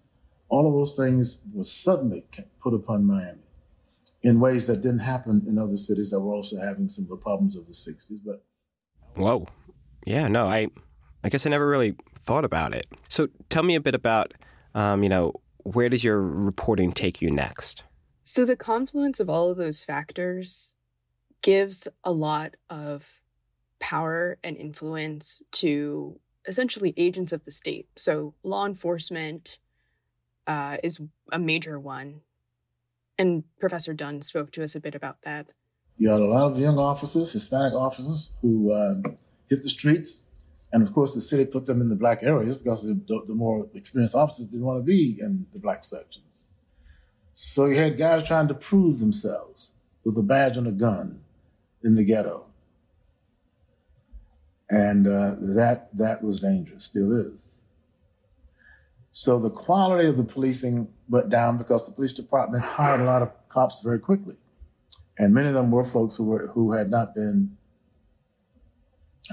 all 0.50 0.68
of 0.68 0.74
those 0.74 0.96
things 0.96 1.40
were 1.54 1.64
suddenly 1.64 2.24
put 2.62 2.74
upon 2.74 3.06
Miami 3.06 3.42
in 4.22 4.40
ways 4.40 4.68
that 4.68 4.82
didn't 4.82 5.00
happen 5.00 5.44
in 5.48 5.58
other 5.58 5.76
cities 5.76 6.12
that 6.12 6.20
were 6.20 6.34
also 6.34 6.60
having 6.60 6.90
some 6.90 7.06
of 7.06 7.10
the 7.10 7.18
problems 7.18 7.56
of 7.56 7.66
the 7.66 7.74
60s. 7.74 8.20
But 8.26 8.44
whoa, 9.16 9.48
yeah, 10.06 10.28
no, 10.28 10.48
I, 10.48 10.68
I 11.24 11.30
guess 11.30 11.46
I 11.46 11.50
never 11.50 11.68
really 11.68 11.96
thought 12.16 12.46
about 12.46 12.74
it. 12.74 12.88
So 13.10 13.28
tell 13.50 13.64
me 13.64 13.76
a 13.76 13.82
bit 13.82 13.96
about, 13.96 14.34
um, 14.74 15.04
you 15.04 15.10
know, 15.10 15.34
where 15.64 15.90
does 15.90 16.04
your 16.04 16.22
reporting 16.22 16.92
take 16.92 17.22
you 17.22 17.30
next? 17.30 17.84
So 18.24 18.46
the 18.46 18.58
confluence 18.58 19.20
of 19.20 19.30
all 19.30 19.50
of 19.52 19.58
those 19.58 19.84
factors 19.84 20.74
gives 21.42 21.88
a 22.04 22.12
lot 22.12 22.56
of 22.70 23.22
power 23.80 24.38
and 24.44 24.58
influence 24.58 25.42
to 25.52 26.20
essentially 26.48 26.94
agents 26.98 27.34
of 27.34 27.46
the 27.46 27.52
state. 27.52 27.88
So 27.96 28.34
law 28.44 28.66
enforcement 28.66 29.60
uh, 30.48 30.78
is 30.84 31.00
a 31.32 31.40
major 31.40 31.80
one. 31.80 32.22
And 33.18 33.44
Professor 33.60 33.94
Dunn 33.94 34.22
spoke 34.22 34.52
to 34.52 34.64
us 34.64 34.76
a 34.76 34.80
bit 34.80 34.96
about 34.96 35.18
that. 35.24 35.48
You 35.98 36.10
had 36.10 36.20
a 36.22 36.26
lot 36.26 36.52
of 36.52 36.60
young 36.60 36.78
officers, 36.78 37.34
Hispanic 37.34 37.74
officers, 37.74 38.34
who 38.42 38.74
um, 38.74 39.18
hit 39.50 39.62
the 39.64 39.70
streets 39.70 40.22
And 40.72 40.84
of 40.84 40.94
course, 40.94 41.16
the 41.16 41.22
city 41.22 41.46
put 41.46 41.66
them 41.66 41.82
in 41.82 41.90
the 41.90 41.96
black 41.96 42.24
areas 42.24 42.58
because 42.58 42.84
the, 42.84 43.24
the 43.26 43.36
more 43.36 43.68
experienced 43.74 44.16
officers 44.16 44.48
didn't 44.48 44.66
want 44.66 44.80
to 44.80 44.84
be 44.84 45.18
in 45.20 45.48
the 45.54 45.60
black 45.60 45.84
sections. 45.84 46.52
So 47.34 47.66
you 47.66 47.78
had 47.78 47.98
guys 47.98 48.28
trying 48.28 48.48
to 48.50 48.54
prove 48.54 49.00
themselves 49.00 49.74
with 50.04 50.18
a 50.18 50.24
badge 50.24 50.58
and 50.58 50.68
a 50.68 50.72
gun 50.72 51.22
in 51.84 51.96
the 51.96 52.04
ghetto. 52.04 52.47
And 54.70 55.08
uh, 55.08 55.36
that, 55.40 55.90
that 55.96 56.24
was 56.24 56.40
dangerous, 56.40 56.84
still 56.84 57.12
is. 57.14 57.66
So 59.12 59.40
the 59.40 59.50
quality 59.50 60.08
of 60.08 60.18
the 60.18 60.24
policing 60.24 60.90
went 61.10 61.30
down 61.30 61.58
because 61.58 61.88
the 61.88 61.94
police 61.94 62.14
departments 62.14 62.68
hired 62.68 63.02
a 63.02 63.06
lot 63.06 63.22
of 63.22 63.32
cops 63.48 63.82
very 63.82 64.00
quickly. 64.00 64.36
And 65.18 65.34
many 65.34 65.48
of 65.48 65.54
them 65.54 65.72
were 65.72 65.84
folks 65.84 66.18
who, 66.18 66.26
were, 66.26 66.48
who 66.48 66.74
had 66.74 66.90
not 66.90 67.16
been 67.16 67.58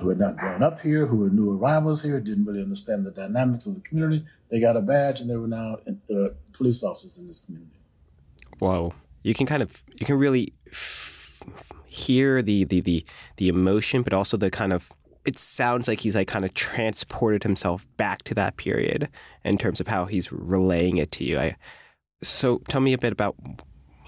who 0.01 0.09
had 0.09 0.19
not 0.19 0.37
grown 0.37 0.63
up 0.63 0.81
here, 0.81 1.07
who 1.07 1.17
were 1.17 1.31
new 1.31 1.57
arrivals 1.57 2.03
here, 2.03 2.21
didn't 2.21 2.45
really 2.45 2.63
understand 2.63 3.05
the 3.05 3.11
dynamics 3.11 3.67
of 3.67 3.77
the 3.77 3.81
community. 3.81 4.25
They 4.51 4.61
got 4.61 4.77
a 4.77 4.83
badge 4.83 5.21
and 5.21 5.31
they 5.31 5.37
were 5.37 5.47
now 5.47 5.77
uh, 6.11 6.31
police 6.53 6.83
officers 6.83 7.17
in 7.17 7.29
this 7.29 7.43
community. 7.43 7.79
Wow. 8.59 8.93
You 9.23 9.35
can 9.35 9.47
kind 9.47 9.63
of, 9.63 9.85
you 9.95 10.05
can 10.05 10.19
really 10.19 10.53
f- 10.69 11.41
hear 11.87 12.43
the, 12.43 12.65
the, 12.65 12.81
the, 12.81 13.05
the 13.37 13.49
emotion, 13.49 14.03
but 14.03 14.13
also 14.13 14.37
the 14.37 14.51
kind 14.51 14.73
of, 14.73 14.91
it 15.25 15.39
sounds 15.39 15.89
like 15.89 16.01
he's 16.01 16.15
like 16.15 16.29
kind 16.29 16.45
of 16.45 16.55
transported 16.55 17.43
himself 17.43 17.87
back 17.97 18.23
to 18.25 18.35
that 18.35 18.57
period 18.57 19.09
in 19.45 19.59
terms 19.59 19.81
of 19.81 19.89
how 19.89 20.05
he's 20.07 20.33
relaying 20.33 20.97
it 20.99 21.11
to 21.13 21.25
you. 21.25 21.39
I, 21.39 21.57
so 22.23 22.59
tell 22.69 22.81
me 22.81 22.93
a 22.93 22.99
bit 22.99 23.13
about, 23.13 23.37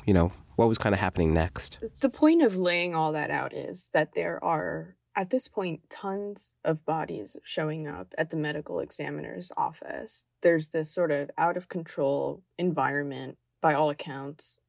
you 0.05 0.15
know, 0.15 0.33
what 0.57 0.69
was 0.69 0.79
kind 0.79 0.95
of 0.95 1.01
happening 1.01 1.35
next. 1.35 1.79
The 2.01 2.09
point 2.09 2.43
of 2.43 2.57
laying 2.57 2.95
all 2.95 3.13
that 3.13 3.31
out 3.31 3.53
is 3.53 3.89
that 3.93 4.15
there 4.15 4.43
are 4.43 4.97
at 5.17 5.31
this 5.31 5.49
point, 5.49 5.81
tons 5.89 6.53
of 6.63 6.85
bodies 6.85 7.39
showing 7.43 7.89
up 7.89 8.13
at 8.19 8.29
the 8.29 8.37
medical 8.37 8.81
examiner's 8.81 9.51
office. 9.57 10.27
There's 10.43 10.69
this 10.69 10.91
sort 10.91 11.11
of 11.11 11.31
out 11.39 11.57
of 11.57 11.71
control 11.71 12.43
environment, 12.59 13.39
by 13.63 13.73
all 13.73 13.89
accounts. 13.89 14.61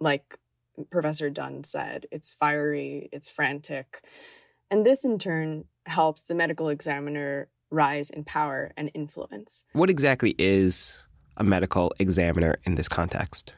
Like 0.00 0.38
Professor 0.90 1.30
Dunn 1.30 1.62
said, 1.62 2.06
it's 2.10 2.32
fiery, 2.34 3.08
it's 3.12 3.28
frantic. 3.28 4.02
And 4.72 4.84
this, 4.84 5.04
in 5.04 5.20
turn, 5.20 5.66
helps 5.86 6.24
the 6.24 6.34
medical 6.34 6.68
examiner 6.68 7.48
rise 7.70 8.10
in 8.10 8.24
power 8.24 8.72
and 8.76 8.90
influence. 8.94 9.64
What 9.72 9.90
exactly 9.90 10.34
is 10.38 11.02
a 11.36 11.44
medical 11.44 11.92
examiner 11.98 12.56
in 12.64 12.74
this 12.74 12.88
context? 12.88 13.54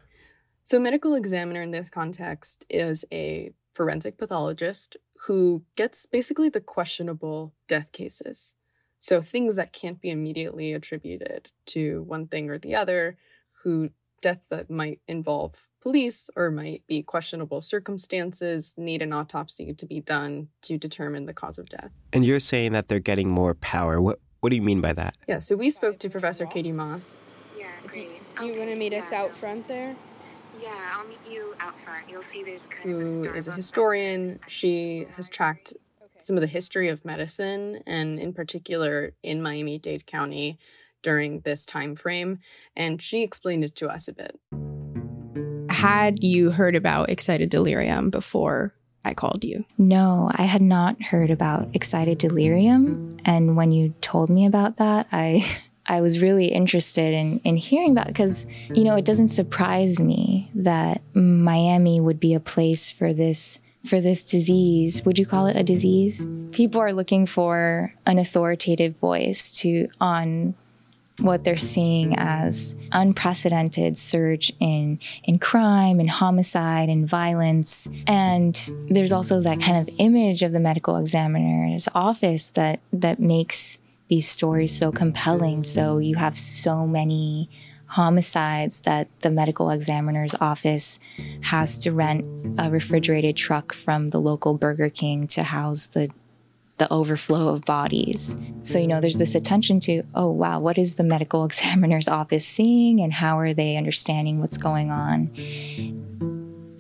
So, 0.62 0.78
medical 0.78 1.14
examiner 1.14 1.60
in 1.62 1.72
this 1.72 1.90
context 1.90 2.64
is 2.70 3.04
a 3.12 3.52
forensic 3.74 4.16
pathologist 4.16 4.96
who 5.26 5.62
gets 5.76 6.06
basically 6.06 6.48
the 6.48 6.60
questionable 6.60 7.54
death 7.66 7.92
cases. 7.92 8.54
So 8.98 9.20
things 9.20 9.56
that 9.56 9.74
can't 9.74 10.00
be 10.00 10.08
immediately 10.08 10.72
attributed 10.72 11.50
to 11.66 12.02
one 12.04 12.26
thing 12.26 12.48
or 12.48 12.58
the 12.58 12.74
other, 12.74 13.18
who 13.62 13.90
deaths 14.22 14.46
that 14.46 14.70
might 14.70 15.00
involve 15.06 15.68
police 15.84 16.30
or 16.34 16.50
might 16.50 16.82
be 16.88 17.02
questionable 17.02 17.60
circumstances 17.60 18.74
need 18.78 19.02
an 19.02 19.12
autopsy 19.12 19.74
to 19.74 19.84
be 19.84 20.00
done 20.00 20.48
to 20.62 20.78
determine 20.78 21.26
the 21.26 21.34
cause 21.34 21.58
of 21.58 21.68
death. 21.68 21.92
And 22.12 22.24
you're 22.24 22.40
saying 22.40 22.72
that 22.72 22.88
they're 22.88 22.98
getting 22.98 23.28
more 23.28 23.54
power. 23.54 24.00
What 24.00 24.18
what 24.40 24.50
do 24.50 24.56
you 24.56 24.62
mean 24.62 24.80
by 24.80 24.94
that? 24.94 25.16
Yeah, 25.28 25.38
so 25.38 25.56
we 25.56 25.70
spoke 25.70 25.98
to 26.00 26.10
Professor 26.10 26.46
Katie 26.46 26.72
Moss. 26.72 27.16
Yeah, 27.56 27.66
great. 27.86 28.08
Do, 28.36 28.40
do 28.40 28.46
you 28.46 28.58
want 28.58 28.70
to 28.70 28.76
meet 28.76 28.94
us 28.94 29.12
out 29.12 29.36
front 29.36 29.68
there? 29.68 29.94
Yeah, 30.60 30.74
I'll 30.94 31.06
meet 31.06 31.20
you 31.30 31.54
out 31.60 31.78
front. 31.78 32.08
You'll 32.08 32.22
see 32.22 32.42
there's 32.42 32.66
kind 32.66 32.90
who 32.90 33.28
of 33.28 33.34
a 33.34 33.36
is 33.36 33.48
a 33.48 33.52
historian. 33.52 34.40
She 34.48 35.06
has 35.16 35.28
tracked 35.28 35.74
some 36.18 36.36
of 36.36 36.40
the 36.40 36.46
history 36.46 36.88
of 36.88 37.04
medicine 37.04 37.82
and 37.86 38.18
in 38.18 38.32
particular 38.32 39.12
in 39.22 39.42
Miami-Dade 39.42 40.06
County 40.06 40.58
during 41.02 41.40
this 41.40 41.66
time 41.66 41.94
frame 41.94 42.38
and 42.74 43.02
she 43.02 43.22
explained 43.22 43.64
it 43.64 43.76
to 43.76 43.88
us 43.88 44.08
a 44.08 44.12
bit. 44.14 44.38
Had 45.85 46.25
you 46.25 46.51
heard 46.51 46.77
about 46.77 47.11
excited 47.11 47.51
delirium 47.51 48.09
before 48.09 48.73
I 49.05 49.12
called 49.12 49.44
you? 49.44 49.66
No, 49.77 50.31
I 50.35 50.44
had 50.44 50.62
not 50.62 51.03
heard 51.03 51.31
about 51.31 51.68
excited 51.75 52.16
delirium 52.16 53.18
and 53.27 53.55
when 53.55 53.70
you 53.70 53.94
told 54.01 54.31
me 54.31 54.47
about 54.47 54.79
that, 54.79 55.09
I 55.12 55.47
I 55.87 56.01
was 56.01 56.23
really 56.23 56.47
interested 56.47 57.12
in, 57.12 57.40
in 57.40 57.59
hearing 57.59 57.92
about 57.92 58.07
because, 58.07 58.47
you 58.73 58.85
know, 58.85 58.97
it 58.97 59.05
doesn't 59.05 59.29
surprise 59.29 60.01
me 60.01 60.51
that 60.55 61.03
Miami 61.12 62.01
would 62.01 62.18
be 62.18 62.33
a 62.33 62.40
place 62.40 62.88
for 62.88 63.12
this 63.12 63.61
for 63.85 64.01
this 64.01 64.23
disease. 64.23 65.05
Would 65.05 65.18
you 65.18 65.27
call 65.27 65.47
it 65.49 65.57
a 65.57 65.62
disease? 65.62 66.27
People 66.53 66.81
are 66.81 66.94
looking 66.94 67.27
for 67.27 67.92
an 68.07 68.18
authoritative 68.18 68.97
voice 68.97 69.55
to 69.59 69.88
on 70.01 70.55
what 71.20 71.44
they're 71.44 71.57
seeing 71.57 72.14
as 72.16 72.74
unprecedented 72.90 73.96
surge 73.96 74.53
in 74.59 74.98
in 75.22 75.38
crime 75.38 76.00
and 76.00 76.11
homicide 76.11 76.88
and 76.88 77.09
violence 77.09 77.88
and 78.07 78.70
there's 78.88 79.12
also 79.12 79.40
that 79.40 79.61
kind 79.61 79.79
of 79.79 79.94
image 79.98 80.42
of 80.42 80.50
the 80.50 80.59
medical 80.59 80.96
examiner's 80.96 81.88
office 81.94 82.50
that 82.50 82.81
that 82.92 83.20
makes 83.20 83.79
these 84.09 84.29
stories 84.29 84.77
so 84.77 84.92
compelling. 84.92 85.62
So 85.62 85.98
you 85.98 86.16
have 86.16 86.38
so 86.38 86.87
many 86.87 87.48
homicides 87.87 88.81
that 88.83 89.09
the 89.20 89.31
medical 89.31 89.70
examiner's 89.70 90.35
office 90.40 90.98
has 91.42 91.79
to 91.79 91.92
rent 91.92 92.24
a 92.59 92.70
refrigerated 92.70 93.37
truck 93.37 93.72
from 93.72 94.11
the 94.11 94.20
local 94.20 94.55
Burger 94.55 94.88
King 94.88 95.27
to 95.29 95.42
house 95.42 95.87
the 95.87 96.11
the 96.78 96.92
overflow 96.92 97.48
of 97.48 97.64
bodies. 97.64 98.37
So, 98.62 98.78
you 98.78 98.87
know, 98.87 99.00
there's 99.00 99.18
this 99.18 99.34
attention 99.34 99.80
to, 99.80 100.02
oh, 100.14 100.30
wow, 100.30 100.58
what 100.58 100.76
is 100.76 100.94
the 100.94 101.04
medical 101.04 101.44
examiner's 101.50 102.08
office 102.08 102.46
seeing 102.46 103.00
and 103.00 103.12
how 103.12 103.38
are 103.38 103.54
they 103.54 103.76
understanding 103.76 104.40
what's 104.40 104.56
going 104.56 104.90
on? 104.90 105.30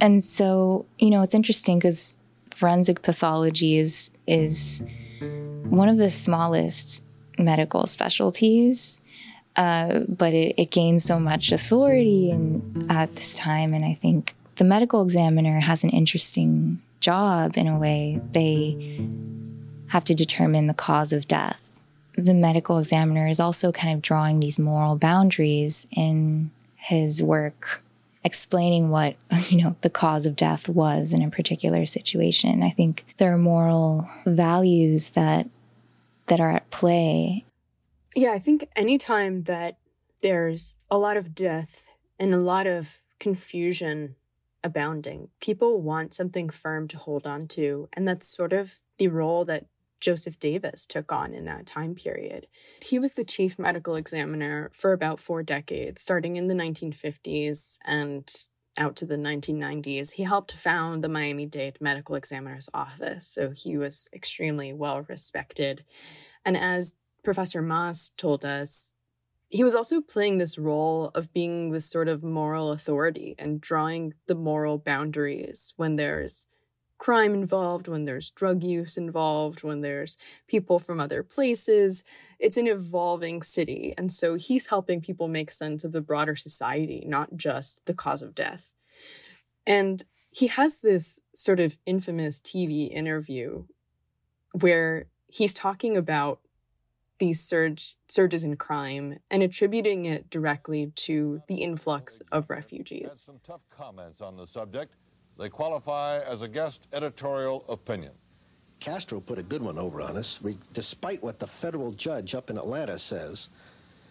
And 0.00 0.22
so, 0.22 0.86
you 0.98 1.10
know, 1.10 1.22
it's 1.22 1.34
interesting 1.34 1.78
because 1.78 2.14
forensic 2.50 3.02
pathology 3.02 3.78
is, 3.78 4.10
is 4.26 4.82
one 5.20 5.88
of 5.88 5.96
the 5.96 6.10
smallest 6.10 7.02
medical 7.38 7.86
specialties. 7.86 9.00
Uh, 9.56 10.00
but 10.08 10.32
it, 10.32 10.54
it 10.58 10.70
gains 10.72 11.04
so 11.04 11.20
much 11.20 11.52
authority 11.52 12.36
at 12.90 13.14
this 13.14 13.36
time 13.36 13.72
and 13.72 13.84
i 13.84 13.94
think 13.94 14.34
the 14.56 14.64
medical 14.64 15.00
examiner 15.00 15.60
has 15.60 15.84
an 15.84 15.90
interesting 15.90 16.82
job 16.98 17.56
in 17.56 17.68
a 17.68 17.78
way 17.78 18.20
they 18.32 19.06
have 19.94 20.04
to 20.04 20.14
determine 20.14 20.66
the 20.66 20.74
cause 20.74 21.12
of 21.12 21.26
death 21.26 21.70
the 22.16 22.34
medical 22.34 22.78
examiner 22.78 23.26
is 23.26 23.40
also 23.40 23.72
kind 23.72 23.94
of 23.94 24.02
drawing 24.02 24.38
these 24.38 24.58
moral 24.58 24.96
boundaries 24.96 25.86
in 25.90 26.50
his 26.76 27.22
work 27.22 27.82
explaining 28.22 28.90
what 28.90 29.16
you 29.48 29.62
know 29.62 29.74
the 29.80 29.90
cause 29.90 30.26
of 30.26 30.36
death 30.36 30.68
was 30.68 31.12
in 31.12 31.22
a 31.22 31.30
particular 31.30 31.86
situation 31.86 32.62
i 32.62 32.70
think 32.70 33.04
there 33.16 33.32
are 33.32 33.38
moral 33.38 34.06
values 34.26 35.10
that 35.10 35.48
that 36.26 36.40
are 36.40 36.50
at 36.50 36.70
play. 36.70 37.44
Yeah, 38.14 38.32
I 38.32 38.38
think 38.38 38.68
anytime 38.76 39.44
that 39.44 39.78
there's 40.22 40.76
a 40.90 40.98
lot 40.98 41.16
of 41.16 41.34
death 41.34 41.86
and 42.18 42.32
a 42.32 42.38
lot 42.38 42.66
of 42.66 42.98
confusion 43.18 44.16
abounding, 44.62 45.28
people 45.40 45.80
want 45.80 46.14
something 46.14 46.48
firm 46.48 46.88
to 46.88 46.98
hold 46.98 47.26
on 47.26 47.46
to. 47.48 47.88
And 47.92 48.06
that's 48.06 48.28
sort 48.28 48.52
of 48.52 48.76
the 48.98 49.08
role 49.08 49.44
that 49.46 49.66
Joseph 50.04 50.38
Davis 50.38 50.84
took 50.84 51.10
on 51.10 51.32
in 51.32 51.46
that 51.46 51.64
time 51.64 51.94
period. 51.94 52.46
He 52.82 52.98
was 52.98 53.12
the 53.12 53.24
chief 53.24 53.58
medical 53.58 53.96
examiner 53.96 54.70
for 54.74 54.92
about 54.92 55.18
four 55.18 55.42
decades, 55.42 56.02
starting 56.02 56.36
in 56.36 56.46
the 56.46 56.54
1950s 56.54 57.78
and 57.86 58.30
out 58.76 58.96
to 58.96 59.06
the 59.06 59.16
1990s. 59.16 60.12
He 60.12 60.24
helped 60.24 60.52
found 60.52 61.02
the 61.02 61.08
Miami 61.08 61.46
Dade 61.46 61.78
Medical 61.80 62.16
Examiner's 62.16 62.68
Office, 62.74 63.26
so 63.26 63.52
he 63.52 63.78
was 63.78 64.10
extremely 64.12 64.74
well 64.74 65.00
respected. 65.08 65.86
And 66.44 66.54
as 66.54 66.96
Professor 67.22 67.62
Moss 67.62 68.10
told 68.18 68.44
us, 68.44 68.92
he 69.48 69.64
was 69.64 69.74
also 69.74 70.02
playing 70.02 70.36
this 70.36 70.58
role 70.58 71.12
of 71.14 71.32
being 71.32 71.70
this 71.70 71.86
sort 71.86 72.08
of 72.08 72.22
moral 72.22 72.72
authority 72.72 73.36
and 73.38 73.58
drawing 73.58 74.12
the 74.26 74.34
moral 74.34 74.76
boundaries 74.76 75.72
when 75.78 75.96
there's 75.96 76.46
crime 76.98 77.34
involved, 77.34 77.88
when 77.88 78.04
there's 78.04 78.30
drug 78.30 78.62
use 78.62 78.96
involved, 78.96 79.62
when 79.62 79.80
there's 79.80 80.16
people 80.46 80.78
from 80.78 81.00
other 81.00 81.22
places. 81.22 82.04
It's 82.38 82.56
an 82.56 82.66
evolving 82.66 83.42
city. 83.42 83.94
And 83.98 84.12
so 84.12 84.36
he's 84.36 84.66
helping 84.66 85.00
people 85.00 85.28
make 85.28 85.50
sense 85.50 85.84
of 85.84 85.92
the 85.92 86.00
broader 86.00 86.36
society, 86.36 87.04
not 87.06 87.36
just 87.36 87.84
the 87.86 87.94
cause 87.94 88.22
of 88.22 88.34
death. 88.34 88.72
And 89.66 90.04
he 90.30 90.48
has 90.48 90.78
this 90.78 91.20
sort 91.34 91.60
of 91.60 91.78
infamous 91.86 92.40
TV 92.40 92.90
interview 92.90 93.64
where 94.52 95.06
he's 95.28 95.54
talking 95.54 95.96
about 95.96 96.40
these 97.18 97.40
surge 97.40 97.96
surges 98.08 98.42
in 98.42 98.56
crime 98.56 99.18
and 99.30 99.42
attributing 99.42 100.04
it 100.04 100.28
directly 100.30 100.92
to 100.96 101.40
the 101.48 101.56
influx 101.56 102.20
of 102.32 102.50
refugees. 102.50 103.20
Some 103.20 103.40
tough 103.44 103.62
comments 103.70 104.20
on 104.20 104.36
the 104.36 104.46
subject. 104.46 104.96
They 105.38 105.48
qualify 105.48 106.20
as 106.20 106.42
a 106.42 106.48
guest 106.48 106.86
editorial 106.92 107.64
opinion. 107.68 108.12
Castro 108.80 109.20
put 109.20 109.38
a 109.38 109.42
good 109.42 109.62
one 109.62 109.78
over 109.78 110.00
on 110.00 110.16
us. 110.16 110.40
We, 110.42 110.58
despite 110.72 111.22
what 111.22 111.38
the 111.38 111.46
federal 111.46 111.92
judge 111.92 112.34
up 112.34 112.50
in 112.50 112.58
Atlanta 112.58 112.98
says, 112.98 113.48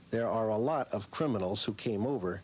there 0.10 0.28
are 0.28 0.50
a 0.50 0.58
lot 0.58 0.88
of 0.92 1.10
criminals 1.12 1.64
who 1.64 1.74
came 1.74 2.06
over 2.06 2.42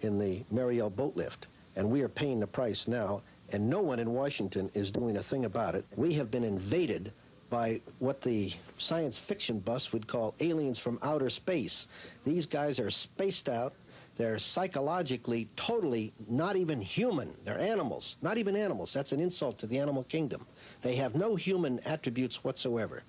in 0.00 0.18
the 0.18 0.44
Mariel 0.50 0.90
boat 0.90 1.16
lift, 1.16 1.46
and 1.76 1.90
we 1.90 2.02
are 2.02 2.08
paying 2.08 2.40
the 2.40 2.46
price 2.46 2.88
now, 2.88 3.22
and 3.52 3.68
no 3.68 3.80
one 3.80 3.98
in 3.98 4.12
Washington 4.12 4.70
is 4.74 4.90
doing 4.90 5.16
a 5.16 5.22
thing 5.22 5.44
about 5.44 5.74
it. 5.74 5.84
We 5.96 6.14
have 6.14 6.30
been 6.30 6.44
invaded 6.44 7.12
by 7.50 7.80
what 7.98 8.22
the 8.22 8.52
science 8.78 9.18
fiction 9.18 9.58
buffs 9.58 9.92
would 9.92 10.06
call 10.06 10.34
aliens 10.40 10.78
from 10.78 10.98
outer 11.02 11.28
space. 11.28 11.86
These 12.24 12.46
guys 12.46 12.80
are 12.80 12.90
spaced 12.90 13.48
out. 13.48 13.74
They're 14.16 14.38
psychologically 14.38 15.48
totally 15.56 16.12
not 16.28 16.56
even 16.56 16.80
human. 16.80 17.32
They're 17.44 17.58
animals, 17.58 18.16
not 18.20 18.36
even 18.36 18.56
animals. 18.56 18.92
That's 18.92 19.12
an 19.12 19.20
insult 19.20 19.58
to 19.58 19.66
the 19.66 19.78
animal 19.78 20.04
kingdom. 20.04 20.46
They 20.82 20.96
have 20.96 21.14
no 21.14 21.34
human 21.34 21.80
attributes 21.80 22.44
whatsoever. 22.44 23.02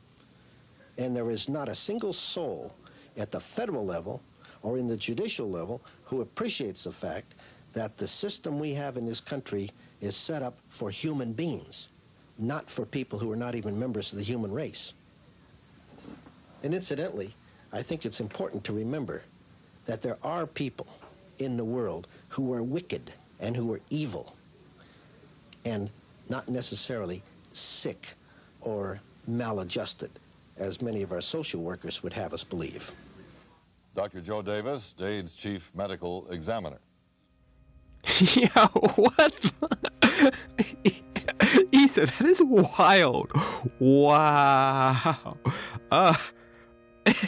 And 0.98 1.16
there 1.16 1.30
is 1.30 1.50
not 1.50 1.68
a 1.68 1.76
single 1.76 2.14
soul 2.14 2.74
at 3.18 3.32
the 3.32 3.40
federal 3.40 3.86
level 3.86 4.22
or 4.62 4.78
in 4.78 4.88
the 4.88 4.96
judicial 4.96 5.50
level 5.50 5.82
who 6.06 6.22
appreciates 6.22 6.86
the 6.86 6.92
fact 6.92 7.36
that 7.74 7.98
the 7.98 8.08
system 8.08 8.60
we 8.60 8.74
have 8.74 8.98
in 8.98 9.06
this 9.06 9.20
country 9.20 9.72
is 10.00 10.16
set 10.16 10.42
up 10.42 10.56
for 10.70 10.90
human 10.90 11.34
beings, 11.34 11.90
not 12.38 12.70
for 12.70 12.86
people 12.86 13.20
who 13.20 13.32
are 13.32 13.36
not 13.36 13.56
even 13.56 13.78
members 13.78 14.12
of 14.14 14.20
the 14.20 14.24
human 14.24 14.52
race. 14.52 14.94
And 16.62 16.74
incidentally, 16.74 17.36
I 17.74 17.82
think 17.82 18.06
it's 18.06 18.20
important 18.20 18.64
to 18.66 18.74
remember 18.74 19.24
that 19.86 20.02
there 20.02 20.18
are 20.24 20.46
people 20.46 20.88
in 21.40 21.58
the 21.58 21.64
world 21.64 22.08
who 22.30 22.54
are 22.54 22.64
wicked 22.64 23.12
and 23.40 23.56
who 23.56 23.74
are 23.74 23.82
evil 23.90 24.36
and 25.66 25.90
not 26.30 26.48
necessarily 26.48 27.22
sick 27.54 28.14
or 28.62 29.00
maladjusted, 29.28 30.12
as 30.58 30.82
many 30.82 31.02
of 31.02 31.12
our 31.12 31.22
social 31.22 31.62
workers 31.62 32.04
would 32.04 32.14
have 32.14 32.34
us 32.34 32.44
believe. 32.44 32.92
Dr. 33.96 34.22
Joe 34.22 34.42
Davis, 34.42 34.94
Dade's 34.94 35.36
chief 35.36 35.72
medical 35.76 36.28
examiner. 36.30 36.80
yeah, 38.34 38.68
what? 38.68 39.52
Isa, 41.72 42.06
that 42.06 42.22
is 42.22 42.42
wild. 42.44 43.32
Wow. 43.80 45.38
Uh, 45.92 46.16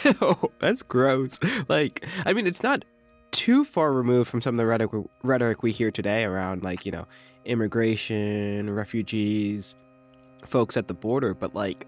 that's 0.58 0.82
gross. 0.82 1.38
Like, 1.68 2.06
I 2.24 2.32
mean, 2.32 2.46
it's 2.46 2.62
not 2.62 2.84
too 3.30 3.64
far 3.64 3.92
removed 3.92 4.30
from 4.30 4.40
some 4.40 4.54
of 4.54 4.58
the 4.58 4.66
rhetoric, 4.66 5.06
rhetoric 5.22 5.62
we 5.62 5.72
hear 5.72 5.90
today 5.90 6.24
around, 6.24 6.62
like, 6.62 6.86
you 6.86 6.92
know, 6.92 7.06
immigration, 7.44 8.70
refugees, 8.70 9.74
folks 10.44 10.76
at 10.76 10.88
the 10.88 10.94
border, 10.94 11.34
but 11.34 11.54
like, 11.54 11.86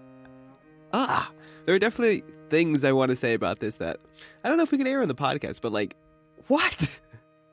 ah, 0.93 1.31
there 1.65 1.75
are 1.75 1.79
definitely 1.79 2.23
things 2.49 2.83
I 2.83 2.91
want 2.91 3.09
to 3.09 3.15
say 3.15 3.33
about 3.33 3.59
this 3.59 3.77
that 3.77 3.99
I 4.43 4.49
don't 4.49 4.57
know 4.57 4.63
if 4.63 4.71
we 4.71 4.77
can 4.77 4.87
air 4.87 5.01
on 5.01 5.07
the 5.07 5.15
podcast, 5.15 5.61
but 5.61 5.71
like, 5.71 5.95
what? 6.47 6.99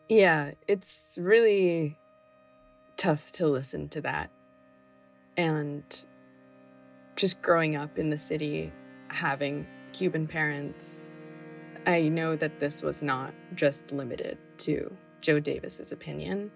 Yeah, 0.08 0.52
it's 0.68 1.18
really 1.20 1.98
tough 2.96 3.32
to 3.32 3.48
listen 3.48 3.88
to 3.88 4.00
that. 4.02 4.30
And 5.36 5.82
just 7.16 7.42
growing 7.42 7.74
up 7.74 7.98
in 7.98 8.10
the 8.10 8.16
city, 8.16 8.72
having 9.08 9.66
Cuban 9.96 10.26
parents, 10.26 11.08
I 11.86 12.02
know 12.02 12.36
that 12.36 12.60
this 12.60 12.82
was 12.82 13.02
not 13.02 13.32
just 13.54 13.92
limited 13.92 14.36
to 14.58 14.94
Joe 15.22 15.40
Davis's 15.40 15.90
opinion. 15.90 16.50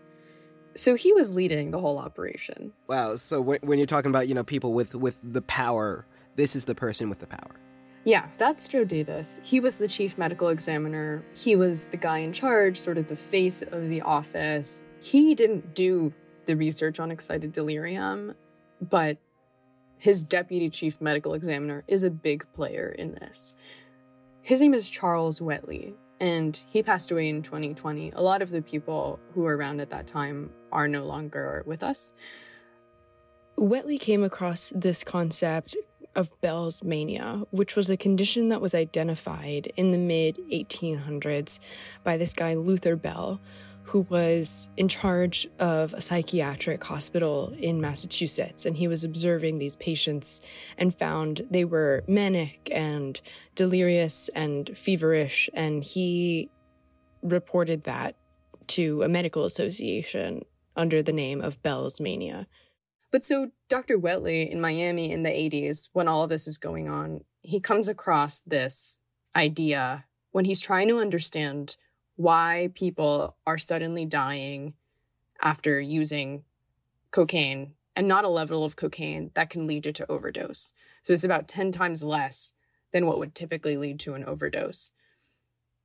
So 0.75 0.95
he 0.95 1.13
was 1.13 1.31
leading 1.31 1.71
the 1.71 1.81
whole 1.81 1.99
operation. 1.99 2.73
Wow. 2.87 3.17
So 3.17 3.41
when, 3.41 3.59
when 3.63 3.79
you're 3.79 3.87
talking 3.87 4.11
about, 4.11 4.29
you 4.29 4.35
know, 4.35 4.45
people 4.45 4.73
with 4.73 4.95
with 4.95 5.19
the 5.23 5.43
power, 5.43 6.07
this 6.37 6.55
is 6.55 6.67
the 6.67 6.75
person 6.75 7.09
with 7.09 7.21
the 7.21 7.27
power. 7.27 7.57
Yeah, 8.05 8.29
that's 8.39 8.69
Joe 8.69 8.85
Davis. 8.85 9.41
He 9.43 9.59
was 9.61 9.79
the 9.79 9.89
chief 9.89 10.17
medical 10.17 10.49
examiner. 10.49 11.25
He 11.35 11.57
was 11.57 11.87
the 11.87 11.97
guy 11.97 12.19
in 12.19 12.33
charge, 12.33 12.79
sort 12.79 12.99
of 12.99 13.09
the 13.09 13.17
face 13.17 13.63
of 13.63 13.89
the 13.89 14.01
office. 14.03 14.85
He 15.01 15.35
didn't 15.35 15.75
do 15.75 16.13
the 16.47 16.57
research 16.57 17.01
on 17.01 17.11
excited 17.11 17.53
delirium, 17.53 18.35
but 18.81 19.19
his 20.01 20.25
deputy 20.25 20.71
chief 20.71 20.99
medical 20.99 21.35
examiner 21.35 21.85
is 21.87 22.03
a 22.03 22.11
big 22.11 22.47
player 22.55 22.89
in 22.99 23.13
this. 23.13 23.55
His 24.41 24.63
name 24.63 24.73
is 24.73 24.89
Charles 24.89 25.41
Wetli, 25.41 25.93
and 26.19 26.59
he 26.71 26.83
passed 26.83 27.11
away 27.11 27.29
in 27.29 27.43
2020. 27.43 28.13
A 28.17 28.23
lot 28.23 28.41
of 28.41 28.51
the 28.51 28.63
people 28.63 29.21
who 29.35 29.43
were 29.43 29.59
around 29.59 29.79
at 29.79 29.91
that 29.91 30.07
time 30.07 30.51
are 30.73 30.89
no 30.89 31.05
longer 31.05 31.63
with 31.67 31.83
us. 31.83 32.15
Wetli 33.59 34.01
came 34.01 34.25
across 34.25 34.73
this 34.75 35.05
concept 35.05 35.77
of 36.17 36.33
Bell's 36.41 36.83
mania, 36.83 37.43
which 37.51 37.77
was 37.77 37.91
a 37.91 37.97
condition 37.99 38.49
that 38.49 38.63
was 38.63 38.75
identified 38.75 39.71
in 39.77 39.91
the 39.91 39.99
mid 39.99 40.39
1800s 40.51 41.61
by 42.03 42.17
this 42.17 42.33
guy, 42.33 42.55
Luther 42.55 42.97
Bell, 42.97 43.39
who 43.91 44.03
was 44.09 44.69
in 44.77 44.87
charge 44.87 45.49
of 45.59 45.93
a 45.95 46.01
psychiatric 46.01 46.83
hospital 46.85 47.53
in 47.59 47.81
Massachusetts. 47.81 48.65
And 48.65 48.77
he 48.77 48.87
was 48.87 49.03
observing 49.03 49.59
these 49.59 49.75
patients 49.75 50.41
and 50.79 50.95
found 50.95 51.43
they 51.51 51.65
were 51.65 52.05
manic 52.07 52.71
and 52.73 53.21
delirious 53.57 54.31
and 54.33 54.79
feverish. 54.79 55.51
And 55.55 55.83
he 55.83 56.51
reported 57.21 57.83
that 57.83 58.15
to 58.69 59.03
a 59.03 59.09
medical 59.09 59.45
association 59.45 60.43
under 60.77 61.03
the 61.03 61.13
name 61.13 61.41
of 61.41 61.61
Bell's 61.65 62.01
mania. 62.01 62.47
But 63.11 63.25
so 63.25 63.51
Dr. 63.69 63.99
Wetli 63.99 64.49
in 64.49 64.61
Miami 64.61 65.11
in 65.11 65.25
the 65.25 65.31
80s, 65.31 65.89
when 65.93 66.07
all 66.07 66.23
of 66.23 66.31
this 66.31 66.47
is 66.47 66.59
going 66.59 66.89
on, 66.89 67.25
he 67.43 67.59
comes 67.59 67.89
across 67.89 68.41
this 68.47 68.99
idea 69.35 70.05
when 70.31 70.45
he's 70.45 70.61
trying 70.61 70.87
to 70.87 71.01
understand 71.01 71.77
why 72.21 72.69
people 72.75 73.35
are 73.47 73.57
suddenly 73.57 74.05
dying 74.05 74.75
after 75.41 75.81
using 75.81 76.45
cocaine 77.13 77.73
and 77.97 78.07
not 78.07 78.27
a 78.27 78.29
level 78.29 78.63
of 78.63 78.77
cocaine 78.77 79.31
that 79.33 79.49
can 79.49 79.67
lead 79.67 79.87
you 79.87 79.93
to 79.93 80.11
overdose. 80.13 80.75
So 81.03 81.15
it's 81.15 81.25
about 81.25 81.49
10 81.49 81.73
times 81.73 82.05
less 82.05 82.53
than 82.93 83.07
what 83.07 83.19
would 83.19 83.35
typically 83.35 83.79
lead 83.79 83.99
to 84.01 84.13
an 84.13 84.25
overdose. 84.25 84.93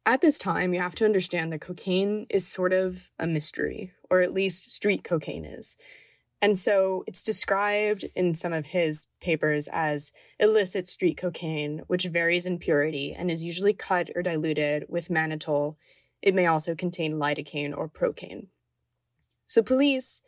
At 0.05 0.19
this 0.19 0.37
time, 0.37 0.73
you 0.73 0.81
have 0.81 0.93
to 0.95 1.05
understand 1.05 1.53
that 1.53 1.61
cocaine 1.61 2.27
is 2.29 2.45
sort 2.45 2.73
of 2.73 3.11
a 3.17 3.25
mystery, 3.25 3.93
or 4.09 4.19
at 4.19 4.33
least 4.33 4.71
street 4.71 5.05
cocaine 5.05 5.45
is. 5.45 5.77
And 6.41 6.57
so 6.57 7.05
it's 7.07 7.23
described 7.23 8.03
in 8.13 8.33
some 8.33 8.51
of 8.51 8.65
his 8.65 9.07
papers 9.21 9.69
as 9.71 10.11
illicit 10.37 10.85
street 10.85 11.15
cocaine, 11.15 11.81
which 11.87 12.03
varies 12.03 12.45
in 12.45 12.59
purity 12.59 13.13
and 13.13 13.31
is 13.31 13.41
usually 13.41 13.73
cut 13.73 14.09
or 14.15 14.21
diluted 14.21 14.85
with 14.89 15.07
mannitol. 15.07 15.77
It 16.25 16.35
may 16.35 16.47
also 16.47 16.75
contain 16.75 17.13
lidocaine 17.13 17.77
or 17.77 17.87
procaine. 17.87 18.47
So, 19.45 19.61
police, 19.61 20.21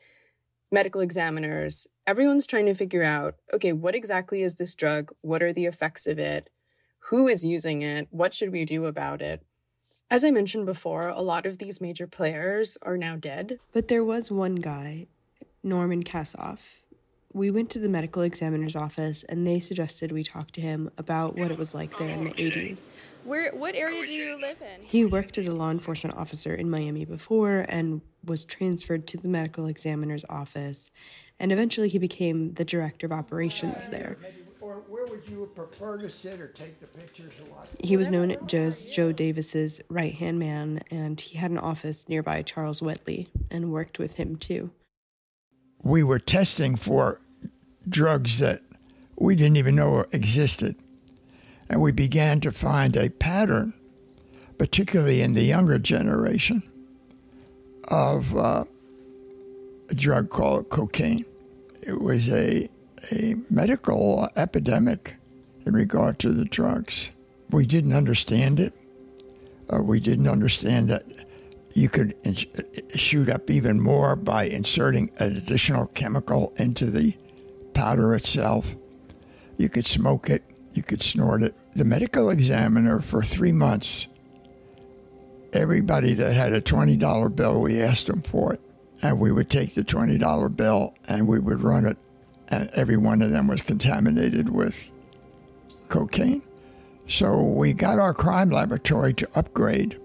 medical 0.72 1.02
examiners, 1.02 1.88
everyone's 2.06 2.48
trying 2.48 2.68
to 2.68 2.76
figure 2.76 3.04
out 3.04 3.36
okay, 3.54 3.74
what 3.74 3.96
exactly 3.96 4.44
is 4.44 4.56
this 4.56 4.76
drug? 4.76 5.12
What 5.22 5.42
are 5.44 5.52
the 5.52 5.66
effects 5.66 6.08
of 6.08 6.20
it? 6.20 6.50
Who 7.10 7.28
is 7.28 7.44
using 7.44 7.82
it? 7.82 8.08
What 8.12 8.34
should 8.34 8.52
we 8.52 8.64
do 8.64 8.86
about 8.86 9.22
it? 9.22 9.44
As 10.10 10.24
I 10.24 10.32
mentioned 10.32 10.66
before, 10.66 11.10
a 11.10 11.22
lot 11.22 11.46
of 11.46 11.58
these 11.58 11.82
major 11.82 12.08
players 12.08 12.78
are 12.82 12.98
now 12.98 13.16
dead. 13.18 13.60
But 13.74 13.88
there 13.90 14.06
was 14.06 14.32
one 14.32 14.56
guy 14.56 15.08
Norman 15.64 16.04
Kassoff. 16.04 16.82
We 17.34 17.52
went 17.52 17.70
to 17.72 17.80
the 17.80 17.90
medical 17.90 18.22
examiner's 18.24 18.76
office 18.76 19.24
and 19.24 19.46
they 19.46 19.60
suggested 19.60 20.12
we 20.12 20.24
talk 20.24 20.52
to 20.52 20.62
him 20.62 20.90
about 20.98 21.36
what 21.38 21.52
it 21.52 21.58
was 21.58 21.74
like 21.74 21.98
there 22.00 22.10
in 22.10 22.24
the 22.24 22.32
80s. 22.32 22.90
Where 23.26 23.52
what 23.52 23.76
area 23.76 24.08
do 24.08 24.14
you 24.14 24.40
live 24.40 24.58
in? 24.62 24.84
He 24.84 25.06
worked 25.06 25.38
as 25.38 25.48
a 25.48 25.54
law 25.54 25.70
enforcement 25.70 26.18
officer 26.18 26.56
in 26.56 26.70
Miami 26.70 27.04
before 27.04 27.66
and 27.68 28.02
was 28.24 28.46
transferred 28.46 29.06
to 29.08 29.18
the 29.18 29.28
medical 29.28 29.68
examiner's 29.68 30.24
office 30.30 30.90
and 31.40 31.52
eventually 31.52 31.90
he 31.90 31.98
became 31.98 32.54
the 32.54 32.66
director 32.66 33.06
of 33.06 33.12
operations 33.12 33.90
there. 33.90 34.18
Or 34.60 34.84
where 34.88 35.06
would 35.06 35.28
you 35.30 35.52
prefer 35.54 35.98
to 35.98 36.10
sit 36.10 36.40
or 36.42 36.48
take 36.48 36.80
the 36.80 36.88
pictures 36.88 37.34
or 37.40 37.54
what? 37.54 37.68
He 37.84 37.98
was 37.98 38.10
known 38.10 38.32
as 38.32 38.86
Joe 38.86 39.12
Davis's 39.12 39.80
right-hand 39.90 40.40
man 40.40 40.82
and 40.90 41.20
he 41.20 41.38
had 41.38 41.52
an 41.52 41.60
office 41.60 42.10
nearby 42.10 42.42
Charles 42.42 42.80
Wetli 42.80 43.28
and 43.52 43.72
worked 43.72 44.00
with 44.00 44.16
him 44.16 44.38
too 44.38 44.72
we 45.88 46.04
were 46.04 46.20
testing 46.20 46.76
for 46.76 47.22
drugs 47.88 48.40
that 48.40 48.62
we 49.16 49.36
didn't 49.36 49.56
even 49.56 49.76
know 49.76 50.06
existed. 50.12 50.76
And 51.70 51.82
we 51.82 51.94
began 51.94 52.42
to 52.42 52.52
find 52.52 52.96
a 52.98 53.10
pattern, 53.10 53.74
particularly 54.58 55.22
in 55.22 55.34
the 55.34 55.44
younger 55.44 55.80
generation, 55.80 56.62
of 57.90 58.36
uh, 58.36 58.66
a 59.90 59.96
drug 59.96 60.30
called 60.30 60.70
cocaine. 60.70 61.26
It 61.82 62.02
was 62.02 62.30
a, 62.34 62.68
a 63.14 63.36
medical 63.50 64.30
epidemic 64.36 65.16
in 65.66 65.74
regard 65.74 66.20
to 66.20 66.34
the 66.34 66.46
drugs. 66.46 67.12
We 67.50 67.66
didn't 67.66 67.94
understand 67.94 68.60
it. 68.60 68.74
Uh, 69.72 69.82
we 69.82 70.02
didn't 70.02 70.28
understand 70.28 70.90
that 70.90 71.06
you 71.78 71.90
could 71.90 72.16
uh, 72.26 72.62
shoot 72.98 73.30
up 73.30 73.52
even 73.52 73.80
more 73.80 74.16
by 74.16 74.46
inserting 74.46 75.12
an 75.20 75.38
additional 75.38 75.86
chemical 75.86 76.52
into 76.58 76.88
the 76.88 77.16
powder 77.76 78.16
itself. 78.16 78.76
You 79.58 79.70
could 79.70 79.86
smoke 79.86 80.28
it, 80.28 80.44
you 80.74 80.82
could 80.82 81.04
snort 81.04 81.44
it. 81.44 81.56
The 81.76 81.86
medical 81.86 82.32
examiner 82.32 83.00
for 83.00 83.22
three 83.22 83.52
months, 83.52 84.08
everybody 85.54 86.16
that 86.16 86.34
had 86.34 86.52
a 86.52 86.62
$20 86.62 87.36
bill, 87.36 87.62
we 87.62 87.80
asked 87.80 88.08
them 88.08 88.24
for 88.24 88.54
it. 88.54 88.62
And 89.04 89.20
we 89.20 89.32
would 89.32 89.52
take 89.52 89.76
the 89.76 89.84
$20 89.84 90.56
bill 90.58 90.96
and 91.08 91.28
we 91.28 91.38
would 91.38 91.62
run 91.62 91.86
it, 91.86 91.98
and 92.48 92.72
every 92.74 92.98
one 92.98 93.22
of 93.22 93.30
them 93.30 93.48
was 93.48 93.62
contaminated 93.62 94.50
with 94.50 94.90
cocaine. 95.90 96.42
So 97.08 97.40
we 97.40 97.74
got 97.74 98.00
our 98.00 98.16
crime 98.16 98.50
laboratory 98.50 99.14
to 99.14 99.30
upgrade. 99.36 100.00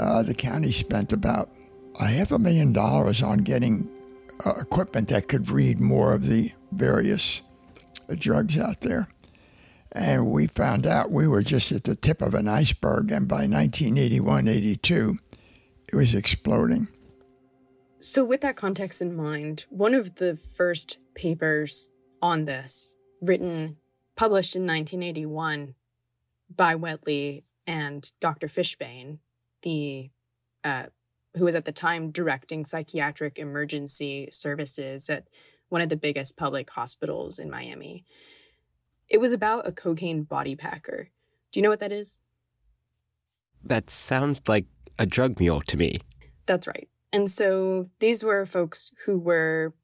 Uh, 0.00 0.22
the 0.22 0.32
county 0.32 0.70
spent 0.70 1.12
about 1.12 1.50
a 2.00 2.06
half 2.06 2.30
a 2.30 2.38
million 2.38 2.72
dollars 2.72 3.22
on 3.22 3.38
getting 3.38 3.86
uh, 4.46 4.54
equipment 4.58 5.08
that 5.08 5.28
could 5.28 5.50
read 5.50 5.78
more 5.78 6.14
of 6.14 6.26
the 6.26 6.50
various 6.72 7.42
drugs 8.14 8.56
out 8.56 8.80
there. 8.80 9.08
And 9.92 10.30
we 10.30 10.46
found 10.46 10.86
out 10.86 11.10
we 11.10 11.28
were 11.28 11.42
just 11.42 11.70
at 11.70 11.84
the 11.84 11.96
tip 11.96 12.22
of 12.22 12.32
an 12.32 12.48
iceberg. 12.48 13.10
And 13.10 13.28
by 13.28 13.46
1981 13.46 14.48
82, 14.48 15.18
it 15.88 15.94
was 15.94 16.14
exploding. 16.14 16.88
So, 17.98 18.24
with 18.24 18.40
that 18.40 18.56
context 18.56 19.02
in 19.02 19.14
mind, 19.14 19.66
one 19.68 19.92
of 19.92 20.14
the 20.14 20.38
first 20.54 20.96
papers 21.14 21.90
on 22.22 22.46
this, 22.46 22.94
written, 23.20 23.76
published 24.16 24.56
in 24.56 24.62
1981 24.62 25.74
by 26.56 26.74
Wetli 26.74 27.42
and 27.66 28.10
Dr. 28.20 28.46
Fishbain, 28.46 29.18
the 29.62 30.10
uh, 30.64 30.86
who 31.36 31.44
was 31.44 31.54
at 31.54 31.64
the 31.64 31.72
time 31.72 32.10
directing 32.10 32.64
psychiatric 32.64 33.38
emergency 33.38 34.28
services 34.32 35.08
at 35.08 35.28
one 35.68 35.80
of 35.80 35.88
the 35.88 35.96
biggest 35.96 36.36
public 36.36 36.68
hospitals 36.70 37.38
in 37.38 37.48
Miami. 37.50 38.04
It 39.08 39.20
was 39.20 39.32
about 39.32 39.66
a 39.66 39.72
cocaine 39.72 40.24
body 40.24 40.56
packer. 40.56 41.08
Do 41.52 41.60
you 41.60 41.62
know 41.62 41.70
what 41.70 41.80
that 41.80 41.92
is? 41.92 42.20
That 43.62 43.90
sounds 43.90 44.42
like 44.48 44.66
a 44.98 45.06
drug 45.06 45.38
mule 45.38 45.60
to 45.62 45.76
me. 45.76 46.00
That's 46.46 46.66
right. 46.66 46.88
And 47.12 47.30
so 47.30 47.90
these 47.98 48.22
were 48.24 48.46
folks 48.46 48.92
who 49.04 49.18
were, 49.18 49.74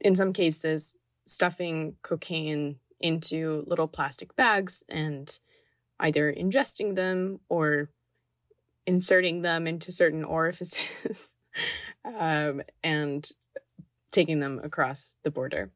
in 0.00 0.14
some 0.14 0.32
cases, 0.32 0.94
stuffing 1.26 1.96
cocaine 2.02 2.76
into 3.00 3.64
little 3.66 3.88
plastic 3.88 4.34
bags 4.36 4.82
and 4.88 5.38
either 6.00 6.32
ingesting 6.32 6.94
them 6.94 7.40
or 7.48 7.90
inserting 8.86 9.42
them 9.42 9.66
into 9.66 9.92
certain 9.92 10.24
orifices 10.24 11.34
um, 12.04 12.62
and 12.84 13.30
taking 14.10 14.40
them 14.40 14.60
across 14.62 15.16
the 15.24 15.30
border. 15.30 15.70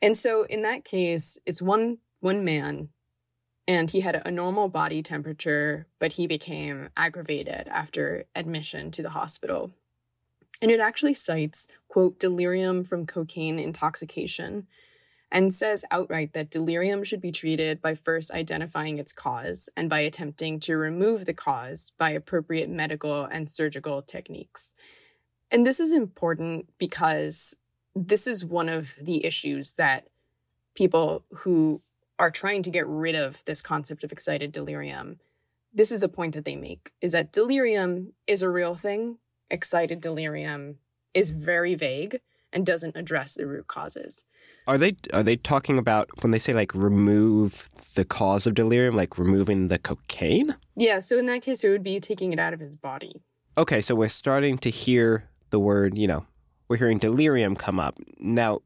And 0.00 0.16
so 0.16 0.44
in 0.44 0.62
that 0.62 0.84
case, 0.84 1.38
it's 1.44 1.62
one 1.62 1.98
one 2.20 2.44
man 2.44 2.88
and 3.68 3.90
he 3.90 4.00
had 4.00 4.22
a 4.24 4.30
normal 4.30 4.70
body 4.70 5.02
temperature, 5.02 5.86
but 6.00 6.12
he 6.12 6.26
became 6.26 6.88
aggravated 6.96 7.68
after 7.68 8.24
admission 8.34 8.90
to 8.92 9.02
the 9.02 9.10
hospital. 9.10 9.70
And 10.62 10.70
it 10.70 10.80
actually 10.80 11.12
cites, 11.12 11.68
quote, 11.86 12.18
delirium 12.18 12.82
from 12.82 13.06
cocaine 13.06 13.58
intoxication, 13.58 14.66
and 15.30 15.52
says 15.52 15.84
outright 15.90 16.32
that 16.32 16.50
delirium 16.50 17.04
should 17.04 17.20
be 17.20 17.32
treated 17.32 17.82
by 17.82 17.94
first 17.94 18.30
identifying 18.30 18.98
its 18.98 19.12
cause 19.12 19.68
and 19.76 19.90
by 19.90 20.00
attempting 20.00 20.58
to 20.60 20.76
remove 20.76 21.24
the 21.24 21.34
cause 21.34 21.92
by 21.98 22.10
appropriate 22.10 22.68
medical 22.68 23.24
and 23.24 23.50
surgical 23.50 24.02
techniques. 24.02 24.74
And 25.50 25.66
this 25.66 25.80
is 25.80 25.92
important 25.92 26.68
because 26.78 27.56
this 27.94 28.26
is 28.26 28.44
one 28.44 28.68
of 28.68 28.94
the 29.00 29.24
issues 29.24 29.72
that 29.72 30.08
people 30.74 31.24
who 31.30 31.82
are 32.18 32.30
trying 32.30 32.62
to 32.62 32.70
get 32.70 32.86
rid 32.86 33.14
of 33.14 33.44
this 33.44 33.62
concept 33.62 34.04
of 34.04 34.12
excited 34.12 34.52
delirium 34.52 35.18
this 35.72 35.92
is 35.92 36.00
the 36.00 36.08
point 36.08 36.34
that 36.34 36.44
they 36.44 36.56
make 36.56 36.92
is 37.00 37.12
that 37.12 37.32
delirium 37.32 38.12
is 38.26 38.42
a 38.42 38.48
real 38.48 38.74
thing 38.74 39.18
excited 39.50 40.00
delirium 40.00 40.76
is 41.14 41.30
very 41.30 41.74
vague 41.74 42.20
and 42.52 42.64
doesn't 42.64 42.96
address 42.96 43.34
the 43.34 43.46
root 43.46 43.66
causes 43.66 44.24
Are 44.66 44.78
they 44.78 44.96
are 45.12 45.22
they 45.22 45.36
talking 45.36 45.78
about 45.78 46.08
when 46.22 46.30
they 46.30 46.38
say 46.38 46.52
like 46.54 46.74
remove 46.74 47.68
the 47.94 48.04
cause 48.04 48.46
of 48.46 48.54
delirium, 48.54 48.96
like 48.96 49.18
removing 49.18 49.68
the 49.68 49.78
cocaine? 49.78 50.56
yeah 50.76 50.98
so 50.98 51.18
in 51.18 51.26
that 51.26 51.42
case 51.42 51.62
it 51.64 51.70
would 51.70 51.82
be 51.82 52.00
taking 52.00 52.32
it 52.32 52.38
out 52.38 52.52
of 52.54 52.60
his 52.60 52.76
body 52.76 53.22
Okay, 53.56 53.80
so 53.80 53.96
we're 53.96 54.08
starting 54.08 54.56
to 54.58 54.70
hear 54.70 55.28
the 55.50 55.58
word, 55.58 55.98
you 55.98 56.06
know, 56.06 56.26
we're 56.68 56.76
hearing 56.76 56.98
delirium 56.98 57.56
come 57.56 57.80
up. 57.80 57.98
Now, 58.20 58.60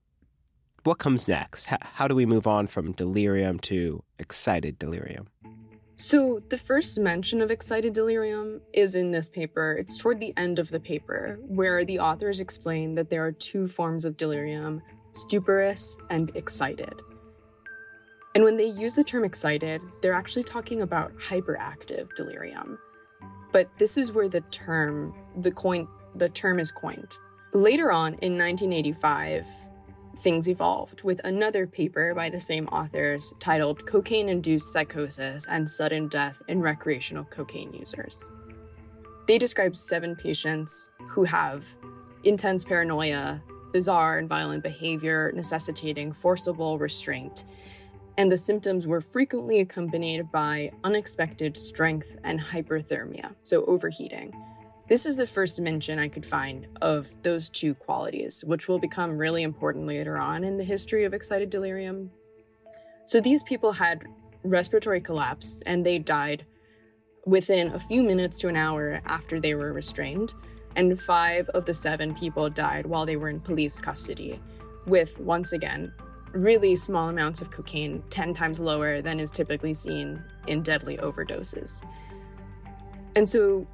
what 0.85 0.99
comes 0.99 1.27
next? 1.27 1.64
How, 1.64 1.79
how 1.95 2.07
do 2.09 2.14
we 2.14 2.27
move 2.27 2.47
on 2.47 2.66
from 2.66 2.92
delirium 2.92 3.59
to 3.61 4.05
excited 4.18 4.79
delirium? 4.79 5.29
So, 6.03 6.43
the 6.49 6.59
first 6.59 6.99
mention 6.99 7.41
of 7.41 7.53
excited 7.53 7.93
delirium 7.93 8.61
is 8.73 8.97
in 8.97 9.12
this 9.12 9.29
paper. 9.29 9.77
It's 9.79 9.97
toward 9.97 10.19
the 10.19 10.37
end 10.37 10.59
of 10.59 10.69
the 10.69 10.81
paper, 10.81 11.38
where 11.47 11.85
the 11.85 12.01
authors 12.01 12.41
explain 12.41 12.97
that 12.97 13.09
there 13.09 13.25
are 13.25 13.31
two 13.31 13.69
forms 13.69 14.05
of 14.05 14.17
delirium 14.17 14.83
stuporous 15.12 15.97
and 16.11 16.33
excited. 16.35 17.01
And 18.35 18.43
when 18.43 18.57
they 18.57 18.67
use 18.67 18.97
the 18.97 19.05
term 19.05 19.23
excited, 19.23 19.81
they're 20.01 20.12
actually 20.12 20.43
talking 20.43 20.83
about 20.83 21.17
hyperactive 21.19 22.12
delirium. 22.17 22.81
But 23.53 23.69
this 23.79 23.97
is 23.97 24.11
where 24.11 24.29
the 24.29 24.41
term, 24.51 25.15
the 25.37 25.53
coin, 25.53 25.87
the 26.17 26.31
term 26.31 26.59
is 26.59 26.73
coined. 26.73 27.12
Later 27.53 27.93
on 27.93 28.15
in 28.15 28.37
1985, 28.37 29.47
things 30.23 30.49
evolved 30.49 31.03
with 31.03 31.21
another 31.25 31.67
paper 31.67 32.15
by 32.15 32.31
the 32.31 32.39
same 32.39 32.69
authors 32.69 33.35
titled 33.41 33.85
Cocaine 33.85 34.29
Induced 34.29 34.73
Psychosis 34.73 35.47
and 35.51 35.69
Sudden 35.69 36.07
Death 36.07 36.41
in 36.47 36.61
Recreational 36.61 37.25
Cocaine 37.25 37.73
Users. 37.75 38.29
They 39.27 39.37
described 39.37 39.77
seven 39.77 40.15
patients 40.15 40.91
who 41.09 41.25
have 41.25 41.67
intense 42.23 42.65
paranoia, 42.65 43.43
bizarre 43.73 44.19
and 44.19 44.29
violent 44.29 44.63
behavior 44.63 45.33
necessitating 45.35 46.13
forcible 46.13 46.79
restraint, 46.79 47.45
and 48.17 48.31
the 48.31 48.39
symptoms 48.39 48.87
were 48.87 49.01
frequently 49.01 49.59
accompanied 49.59 50.31
by 50.31 50.71
unexpected 50.85 51.57
strength 51.57 52.17
and 52.23 52.39
hyperthermia, 52.41 53.35
so 53.43 53.65
overheating. 53.65 54.33
This 54.93 55.07
is 55.07 55.17
the 55.17 55.27
first 55.27 55.59
mention 55.59 55.99
I 55.99 56.09
could 56.09 56.27
find 56.27 56.67
of 56.83 57.17
those 57.23 57.49
two 57.49 57.73
qualities, 57.73 58.45
which 58.47 58.69
will 58.69 58.79
become 58.79 59.17
really 59.17 59.43
important 59.43 59.87
later 59.87 60.19
on 60.19 60.45
in 60.45 60.59
the 60.59 60.65
history 60.65 61.05
of 61.05 61.15
excited 61.15 61.49
delirium. 61.49 62.11
So 63.07 63.19
these 63.19 63.43
people 63.43 63.73
had 63.73 64.05
respiratory 64.45 65.01
collapse 65.01 65.63
and 65.65 65.87
they 65.87 65.99
died 65.99 66.45
within 67.25 67.73
a 67.73 67.79
few 67.79 68.03
minutes 68.03 68.39
to 68.41 68.49
an 68.49 68.57
hour 68.57 69.01
after 69.07 69.41
they 69.41 69.55
were 69.55 69.73
restrained, 69.73 70.35
and 70.77 71.01
five 71.01 71.49
of 71.55 71.65
the 71.65 71.73
seven 71.73 72.15
people 72.15 72.51
died 72.51 72.85
while 72.85 73.07
they 73.07 73.17
were 73.17 73.31
in 73.31 73.41
police 73.41 73.81
custody, 73.81 74.39
with 74.87 75.19
once 75.19 75.55
again 75.55 75.91
really 76.33 76.77
small 76.77 77.09
amounts 77.09 77.41
of 77.41 77.51
cocaine, 77.51 78.03
10 78.11 78.35
times 78.35 78.61
lower 78.61 79.01
than 79.01 79.21
is 79.21 79.31
typically 79.31 79.73
seen 79.73 80.23
in 80.49 80.61
deadly 80.61 80.99
overdoses. 80.99 81.83
And 83.17 83.27
so 83.27 83.67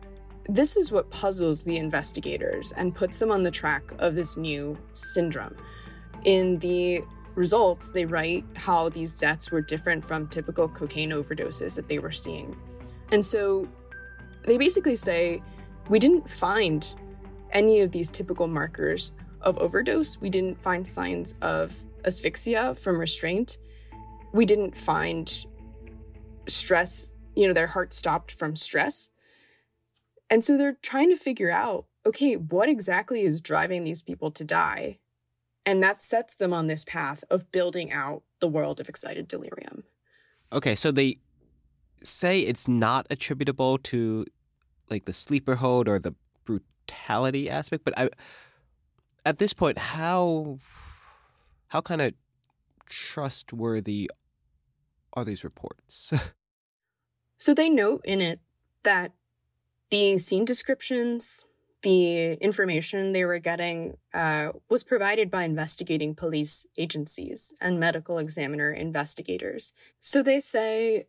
this 0.48 0.76
is 0.76 0.90
what 0.90 1.10
puzzles 1.10 1.62
the 1.62 1.76
investigators 1.76 2.72
and 2.72 2.94
puts 2.94 3.18
them 3.18 3.30
on 3.30 3.42
the 3.42 3.50
track 3.50 3.92
of 3.98 4.14
this 4.14 4.36
new 4.36 4.78
syndrome. 4.92 5.54
In 6.24 6.58
the 6.58 7.02
results, 7.34 7.88
they 7.88 8.06
write 8.06 8.44
how 8.54 8.88
these 8.88 9.12
deaths 9.12 9.50
were 9.50 9.60
different 9.60 10.04
from 10.04 10.26
typical 10.26 10.66
cocaine 10.68 11.10
overdoses 11.10 11.76
that 11.76 11.86
they 11.88 11.98
were 11.98 12.10
seeing. 12.10 12.56
And 13.12 13.24
so 13.24 13.68
they 14.44 14.56
basically 14.56 14.96
say 14.96 15.42
we 15.88 15.98
didn't 15.98 16.28
find 16.28 16.86
any 17.50 17.80
of 17.80 17.92
these 17.92 18.10
typical 18.10 18.46
markers 18.46 19.12
of 19.42 19.58
overdose. 19.58 20.18
We 20.18 20.30
didn't 20.30 20.60
find 20.60 20.86
signs 20.86 21.34
of 21.42 21.74
asphyxia 22.04 22.74
from 22.74 22.98
restraint. 22.98 23.58
We 24.32 24.44
didn't 24.44 24.76
find 24.76 25.44
stress, 26.48 27.12
you 27.36 27.46
know, 27.46 27.52
their 27.52 27.66
heart 27.66 27.92
stopped 27.92 28.32
from 28.32 28.56
stress. 28.56 29.10
And 30.30 30.44
so 30.44 30.56
they're 30.56 30.76
trying 30.82 31.10
to 31.10 31.16
figure 31.16 31.50
out 31.50 31.86
okay, 32.06 32.36
what 32.36 32.70
exactly 32.70 33.22
is 33.22 33.42
driving 33.42 33.84
these 33.84 34.02
people 34.02 34.30
to 34.30 34.42
die? 34.42 34.98
And 35.66 35.82
that 35.82 36.00
sets 36.00 36.34
them 36.34 36.54
on 36.54 36.66
this 36.66 36.82
path 36.82 37.22
of 37.28 37.52
building 37.52 37.92
out 37.92 38.22
the 38.40 38.48
world 38.48 38.80
of 38.80 38.88
excited 38.88 39.28
delirium. 39.28 39.84
Okay, 40.50 40.74
so 40.74 40.90
they 40.90 41.16
say 42.02 42.40
it's 42.40 42.66
not 42.66 43.06
attributable 43.10 43.76
to 43.76 44.24
like 44.88 45.04
the 45.04 45.12
sleeper 45.12 45.56
hold 45.56 45.86
or 45.86 45.98
the 45.98 46.14
brutality 46.46 47.50
aspect, 47.50 47.84
but 47.84 47.98
I 47.98 48.08
at 49.26 49.38
this 49.38 49.52
point 49.52 49.76
how 49.76 50.58
how 51.68 51.82
kind 51.82 52.00
of 52.00 52.14
trustworthy 52.88 54.10
are 55.12 55.24
these 55.24 55.44
reports? 55.44 56.12
So 57.40 57.54
they 57.54 57.70
note 57.70 58.00
in 58.04 58.20
it 58.20 58.40
that 58.82 59.12
the 59.90 60.18
scene 60.18 60.44
descriptions, 60.44 61.44
the 61.82 62.32
information 62.34 63.12
they 63.12 63.24
were 63.24 63.38
getting 63.38 63.96
uh, 64.12 64.50
was 64.68 64.82
provided 64.82 65.30
by 65.30 65.44
investigating 65.44 66.14
police 66.14 66.66
agencies 66.76 67.54
and 67.60 67.78
medical 67.78 68.18
examiner 68.18 68.72
investigators. 68.72 69.72
So 70.00 70.22
they 70.22 70.40
say 70.40 71.06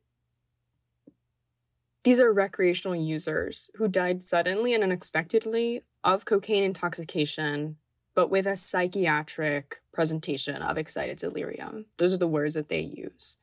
these 2.04 2.20
are 2.20 2.32
recreational 2.32 2.96
users 2.96 3.70
who 3.76 3.88
died 3.88 4.24
suddenly 4.24 4.74
and 4.74 4.84
unexpectedly 4.84 5.84
of 6.04 6.26
cocaine 6.26 6.64
intoxication, 6.64 7.78
but 8.14 8.30
with 8.30 8.46
a 8.46 8.56
psychiatric 8.56 9.82
presentation 9.92 10.62
of 10.62 10.78
excited 10.78 11.18
delirium. 11.18 11.86
Those 11.98 12.14
are 12.14 12.18
the 12.18 12.28
words 12.28 12.56
that 12.56 12.70
they 12.70 12.80
use. 12.80 13.38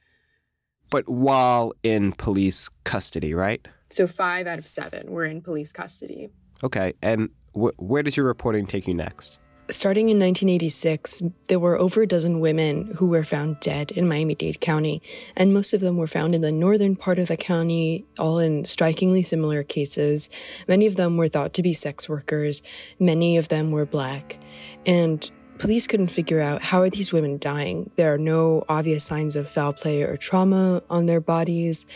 But 0.90 1.08
while 1.08 1.72
in 1.82 2.12
police 2.12 2.68
custody, 2.84 3.34
right? 3.34 3.66
So 3.88 4.06
five 4.06 4.46
out 4.46 4.58
of 4.58 4.66
seven 4.66 5.10
were 5.10 5.24
in 5.24 5.40
police 5.40 5.72
custody. 5.72 6.28
Okay. 6.62 6.94
And 7.02 7.30
wh- 7.52 7.78
where 7.78 8.02
does 8.02 8.16
your 8.16 8.26
reporting 8.26 8.66
take 8.66 8.86
you 8.86 8.94
next? 8.94 9.38
Starting 9.68 10.10
in 10.10 10.18
1986, 10.20 11.22
there 11.48 11.58
were 11.58 11.76
over 11.76 12.02
a 12.02 12.06
dozen 12.06 12.38
women 12.38 12.94
who 12.98 13.08
were 13.08 13.24
found 13.24 13.58
dead 13.58 13.90
in 13.90 14.06
Miami 14.06 14.36
Dade 14.36 14.60
County, 14.60 15.02
and 15.36 15.52
most 15.52 15.74
of 15.74 15.80
them 15.80 15.96
were 15.96 16.06
found 16.06 16.36
in 16.36 16.40
the 16.40 16.52
northern 16.52 16.94
part 16.94 17.18
of 17.18 17.26
the 17.26 17.36
county, 17.36 18.06
all 18.16 18.38
in 18.38 18.64
strikingly 18.64 19.22
similar 19.22 19.64
cases. 19.64 20.30
Many 20.68 20.86
of 20.86 20.94
them 20.94 21.16
were 21.16 21.28
thought 21.28 21.52
to 21.54 21.64
be 21.64 21.72
sex 21.72 22.08
workers, 22.08 22.62
many 23.00 23.36
of 23.36 23.48
them 23.48 23.72
were 23.72 23.84
black, 23.84 24.38
and 24.86 25.28
police 25.58 25.86
couldn't 25.86 26.08
figure 26.08 26.40
out 26.40 26.62
how 26.62 26.80
are 26.82 26.90
these 26.90 27.12
women 27.12 27.38
dying. 27.38 27.90
There 27.96 28.12
are 28.12 28.18
no 28.18 28.64
obvious 28.68 29.04
signs 29.04 29.36
of 29.36 29.48
foul 29.48 29.72
play 29.72 30.02
or 30.02 30.16
trauma 30.16 30.82
on 30.90 31.06
their 31.06 31.20
bodies. 31.20 31.86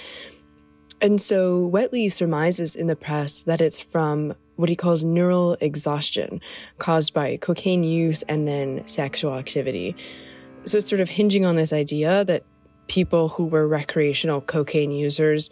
And 1.01 1.21
so 1.21 1.71
Wetli 1.71 2.11
surmises 2.13 2.77
in 2.77 2.87
the 2.87 2.97
press 2.97 3.43
that 3.43 3.61
it's 3.61 3.81
from 3.81 4.35
what 4.57 4.69
he 4.69 4.77
calls 4.77 5.03
neural 5.03 5.57
exhaustion 5.61 6.41
caused 6.79 7.15
by 7.15 7.39
cocaine 7.39 7.83
use 7.83 8.23
and 8.23 8.47
then 8.47 8.87
sexual 8.87 9.35
activity. 9.35 9.97
So 10.65 10.79
it's 10.79 10.89
sort 10.89 11.01
of 11.01 11.09
hinging 11.09 11.47
on 11.47 11.57
this 11.57 11.73
idea 11.73 12.25
that 12.27 12.45
people 12.87 13.31
who 13.31 13.47
were 13.47 13.67
recreational 13.67 14.43
cocaine 14.43 14.91
users, 14.91 15.49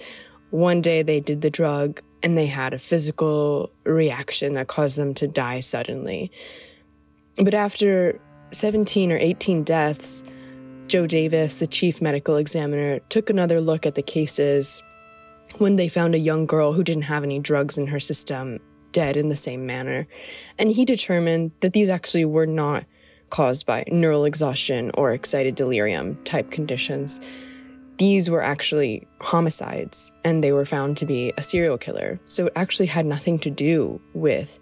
one 0.51 0.83
day 0.83 1.03
they 1.03 1.21
did 1.21 1.41
the 1.41 1.49
drug 1.51 2.03
and 2.23 2.37
they 2.37 2.47
had 2.47 2.75
a 2.75 2.79
physical 2.79 3.71
reaction 3.85 4.55
that 4.55 4.67
caused 4.67 4.99
them 4.99 5.15
to 5.15 5.27
die 5.27 5.61
suddenly. 5.61 6.31
But 7.39 7.55
after 7.55 8.21
17 8.51 9.13
or 9.13 9.17
18 9.17 9.63
deaths, 9.63 10.25
Joe 10.89 11.07
Davis, 11.07 11.57
the 11.57 11.67
chief 11.67 12.03
medical 12.03 12.37
examiner, 12.37 12.99
took 13.11 13.31
another 13.31 13.61
look 13.61 13.87
at 13.87 13.95
the 13.95 14.03
cases 14.03 14.83
when 15.59 15.77
they 15.77 15.89
found 15.89 16.15
a 16.15 16.19
young 16.19 16.47
girl 16.47 16.73
who 16.73 16.83
didn't 16.83 17.03
have 17.03 17.23
any 17.23 17.39
drugs 17.39 17.79
in 17.79 17.87
her 17.89 18.01
system 18.01 18.59
dead 18.91 19.17
in 19.17 19.29
the 19.29 19.37
same 19.37 19.67
manner. 19.67 20.09
And 20.59 20.71
he 20.71 20.85
determined 20.85 21.53
that 21.61 21.75
these 21.75 21.91
actually 21.91 22.25
were 22.25 22.47
not 22.47 22.85
caused 23.31 23.67
by 23.67 23.85
neural 23.89 24.25
exhaustion 24.25 24.91
or 24.95 25.13
excited 25.13 25.55
delirium 25.55 26.17
type 26.25 26.51
conditions. 26.51 27.21
These 27.99 28.31
were 28.31 28.43
actually 28.43 29.07
homicides 29.21 30.11
and 30.25 30.43
they 30.43 30.53
were 30.53 30.65
found 30.65 30.97
to 30.99 31.07
be 31.07 31.33
a 31.37 31.43
serial 31.43 31.79
killer. 31.79 32.19
So 32.25 32.47
it 32.47 32.53
actually 32.57 32.87
had 32.87 33.07
nothing 33.07 33.39
to 33.41 33.51
do 33.51 34.01
with 34.15 34.59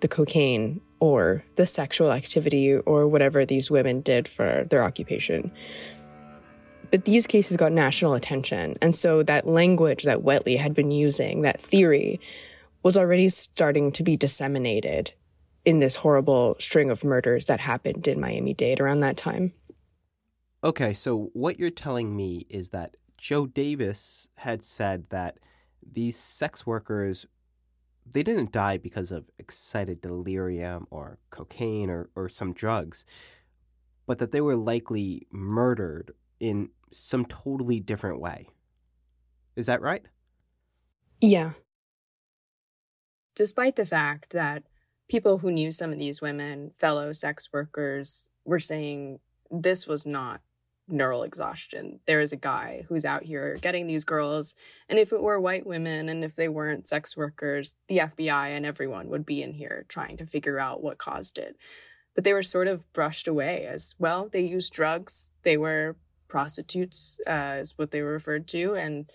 the 0.00 0.08
cocaine 0.08 0.80
or 1.00 1.44
the 1.56 1.66
sexual 1.66 2.12
activity 2.12 2.74
or 2.74 3.06
whatever 3.06 3.44
these 3.44 3.70
women 3.70 4.00
did 4.00 4.26
for 4.28 4.66
their 4.70 4.82
occupation. 4.82 5.50
But 6.90 7.04
these 7.04 7.26
cases 7.26 7.56
got 7.56 7.72
national 7.72 8.14
attention. 8.14 8.76
And 8.80 8.94
so 8.94 9.22
that 9.24 9.46
language 9.46 10.04
that 10.04 10.20
Wetli 10.20 10.58
had 10.58 10.74
been 10.74 10.90
using, 10.90 11.42
that 11.42 11.60
theory, 11.60 12.20
was 12.82 12.96
already 12.96 13.28
starting 13.28 13.90
to 13.92 14.02
be 14.02 14.16
disseminated 14.16 15.12
in 15.64 15.80
this 15.80 15.96
horrible 15.96 16.56
string 16.60 16.90
of 16.90 17.02
murders 17.02 17.46
that 17.46 17.58
happened 17.60 18.06
in 18.06 18.20
Miami 18.20 18.54
Dade 18.54 18.80
around 18.80 19.00
that 19.00 19.16
time. 19.16 19.52
Okay, 20.62 20.94
so 20.94 21.30
what 21.32 21.58
you're 21.58 21.70
telling 21.70 22.16
me 22.16 22.46
is 22.48 22.70
that 22.70 22.96
Joe 23.18 23.46
Davis 23.46 24.28
had 24.36 24.62
said 24.62 25.06
that 25.10 25.38
these 25.82 26.16
sex 26.16 26.66
workers 26.66 27.26
they 28.08 28.22
didn't 28.22 28.52
die 28.52 28.78
because 28.78 29.10
of 29.10 29.24
excited 29.38 30.00
delirium 30.00 30.86
or 30.90 31.18
cocaine 31.30 31.90
or, 31.90 32.08
or 32.14 32.28
some 32.28 32.52
drugs, 32.52 33.04
but 34.06 34.18
that 34.18 34.32
they 34.32 34.40
were 34.40 34.56
likely 34.56 35.26
murdered 35.30 36.12
in 36.38 36.70
some 36.92 37.24
totally 37.24 37.80
different 37.80 38.20
way. 38.20 38.48
Is 39.56 39.66
that 39.66 39.80
right? 39.80 40.04
Yeah 41.20 41.52
despite 43.36 43.76
the 43.76 43.86
fact 43.86 44.32
that 44.32 44.64
people 45.08 45.38
who 45.38 45.52
knew 45.52 45.70
some 45.70 45.92
of 45.92 45.98
these 46.00 46.20
women, 46.20 46.72
fellow 46.76 47.12
sex 47.12 47.50
workers, 47.52 48.30
were 48.44 48.58
saying 48.58 49.20
this 49.50 49.86
was 49.86 50.04
not 50.04 50.40
neural 50.88 51.22
exhaustion. 51.22 52.00
There 52.06 52.20
is 52.20 52.32
a 52.32 52.36
guy 52.36 52.84
who's 52.88 53.04
out 53.04 53.24
here 53.24 53.56
getting 53.60 53.86
these 53.86 54.04
girls. 54.04 54.54
And 54.88 54.98
if 54.98 55.12
it 55.12 55.22
were 55.22 55.40
white 55.40 55.66
women 55.66 56.08
and 56.08 56.24
if 56.24 56.36
they 56.36 56.48
weren't 56.48 56.88
sex 56.88 57.16
workers, 57.16 57.74
the 57.88 57.98
FBI 57.98 58.48
and 58.48 58.64
everyone 58.64 59.08
would 59.08 59.26
be 59.26 59.42
in 59.42 59.54
here 59.54 59.84
trying 59.88 60.16
to 60.18 60.26
figure 60.26 60.58
out 60.58 60.82
what 60.82 60.98
caused 60.98 61.38
it. 61.38 61.56
But 62.14 62.24
they 62.24 62.32
were 62.32 62.42
sort 62.42 62.68
of 62.68 62.90
brushed 62.92 63.28
away 63.28 63.66
as 63.66 63.94
well. 63.98 64.28
They 64.30 64.40
used 64.40 64.72
drugs, 64.72 65.32
they 65.42 65.56
were 65.56 65.96
prostitutes, 66.28 67.18
uh, 67.26 67.58
is 67.60 67.76
what 67.76 67.90
they 67.90 68.02
were 68.02 68.12
referred 68.12 68.46
to, 68.48 68.74
and 68.74 69.10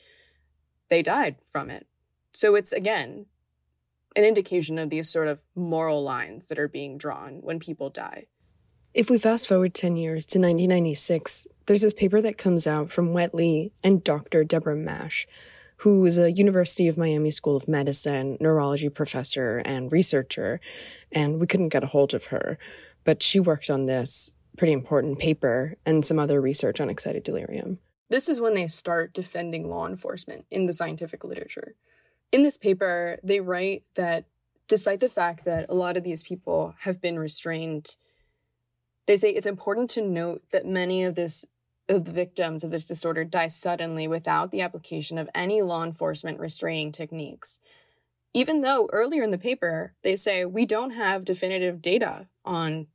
they 0.89 1.01
died 1.01 1.37
from 1.49 1.69
it. 1.69 1.87
So 2.33 2.55
it's 2.55 2.71
again 2.71 3.25
an 4.15 4.23
indication 4.23 4.77
of 4.77 4.89
these 4.89 5.09
sort 5.09 5.27
of 5.27 5.41
moral 5.55 6.03
lines 6.03 6.47
that 6.47 6.59
are 6.59 6.67
being 6.67 6.97
drawn 6.97 7.39
when 7.41 7.59
people 7.59 7.89
die. 7.89 8.27
If 8.93 9.09
we 9.09 9.17
fast 9.17 9.47
forward 9.47 9.73
10 9.73 9.95
years 9.95 10.25
to 10.25 10.37
1996, 10.37 11.47
there's 11.65 11.79
this 11.79 11.93
paper 11.93 12.21
that 12.21 12.37
comes 12.37 12.67
out 12.67 12.91
from 12.91 13.13
Wetli 13.13 13.71
and 13.81 14.03
Dr. 14.03 14.43
Deborah 14.43 14.75
Mash, 14.75 15.25
who 15.77 16.03
is 16.05 16.17
a 16.17 16.33
University 16.33 16.89
of 16.89 16.97
Miami 16.97 17.31
School 17.31 17.55
of 17.55 17.69
Medicine 17.69 18.37
neurology 18.41 18.89
professor 18.89 19.59
and 19.63 19.93
researcher, 19.93 20.59
and 21.09 21.39
we 21.39 21.47
couldn't 21.47 21.69
get 21.69 21.85
a 21.85 21.87
hold 21.87 22.13
of 22.13 22.25
her. 22.25 22.57
But 23.05 23.23
she 23.23 23.39
worked 23.39 23.69
on 23.69 23.85
this 23.85 24.33
pretty 24.57 24.73
important 24.73 25.19
paper 25.19 25.77
and 25.85 26.05
some 26.05 26.19
other 26.19 26.41
research 26.41 26.81
on 26.81 26.89
excited 26.89 27.23
delirium. 27.23 27.79
This 28.09 28.27
is 28.27 28.41
when 28.41 28.55
they 28.55 28.67
start 28.67 29.13
defending 29.13 29.69
law 29.69 29.87
enforcement 29.87 30.45
in 30.51 30.65
the 30.65 30.73
scientific 30.73 31.23
literature. 31.23 31.75
In 32.33 32.43
this 32.43 32.57
paper, 32.57 33.19
they 33.23 33.39
write 33.39 33.85
that 33.95 34.25
despite 34.67 34.99
the 34.99 35.07
fact 35.07 35.45
that 35.45 35.67
a 35.69 35.75
lot 35.75 35.95
of 35.95 36.03
these 36.03 36.23
people 36.23 36.75
have 36.79 36.99
been 36.99 37.17
restrained, 37.17 37.95
they 39.07 39.17
say 39.17 39.31
it's 39.31 39.45
important 39.45 39.89
to 39.91 40.01
note 40.01 40.43
that 40.51 40.65
many 40.65 41.03
of 41.03 41.15
this 41.15 41.45
of 41.89 42.05
the 42.05 42.11
victims 42.11 42.63
of 42.63 42.71
this 42.71 42.85
disorder 42.85 43.25
die 43.25 43.47
suddenly 43.47 44.07
without 44.07 44.51
the 44.51 44.61
application 44.61 45.17
of 45.17 45.29
any 45.35 45.61
law 45.61 45.83
enforcement 45.83 46.39
restraining 46.39 46.91
techniques. 46.91 47.59
Even 48.33 48.61
though 48.61 48.87
earlier 48.93 49.23
in 49.23 49.31
the 49.31 49.37
paper 49.37 49.93
they 50.03 50.15
say 50.15 50.45
we 50.45 50.65
don't 50.65 50.91
have 50.91 51.25
definitive 51.25 51.81
data 51.81 52.27
on 52.45 52.87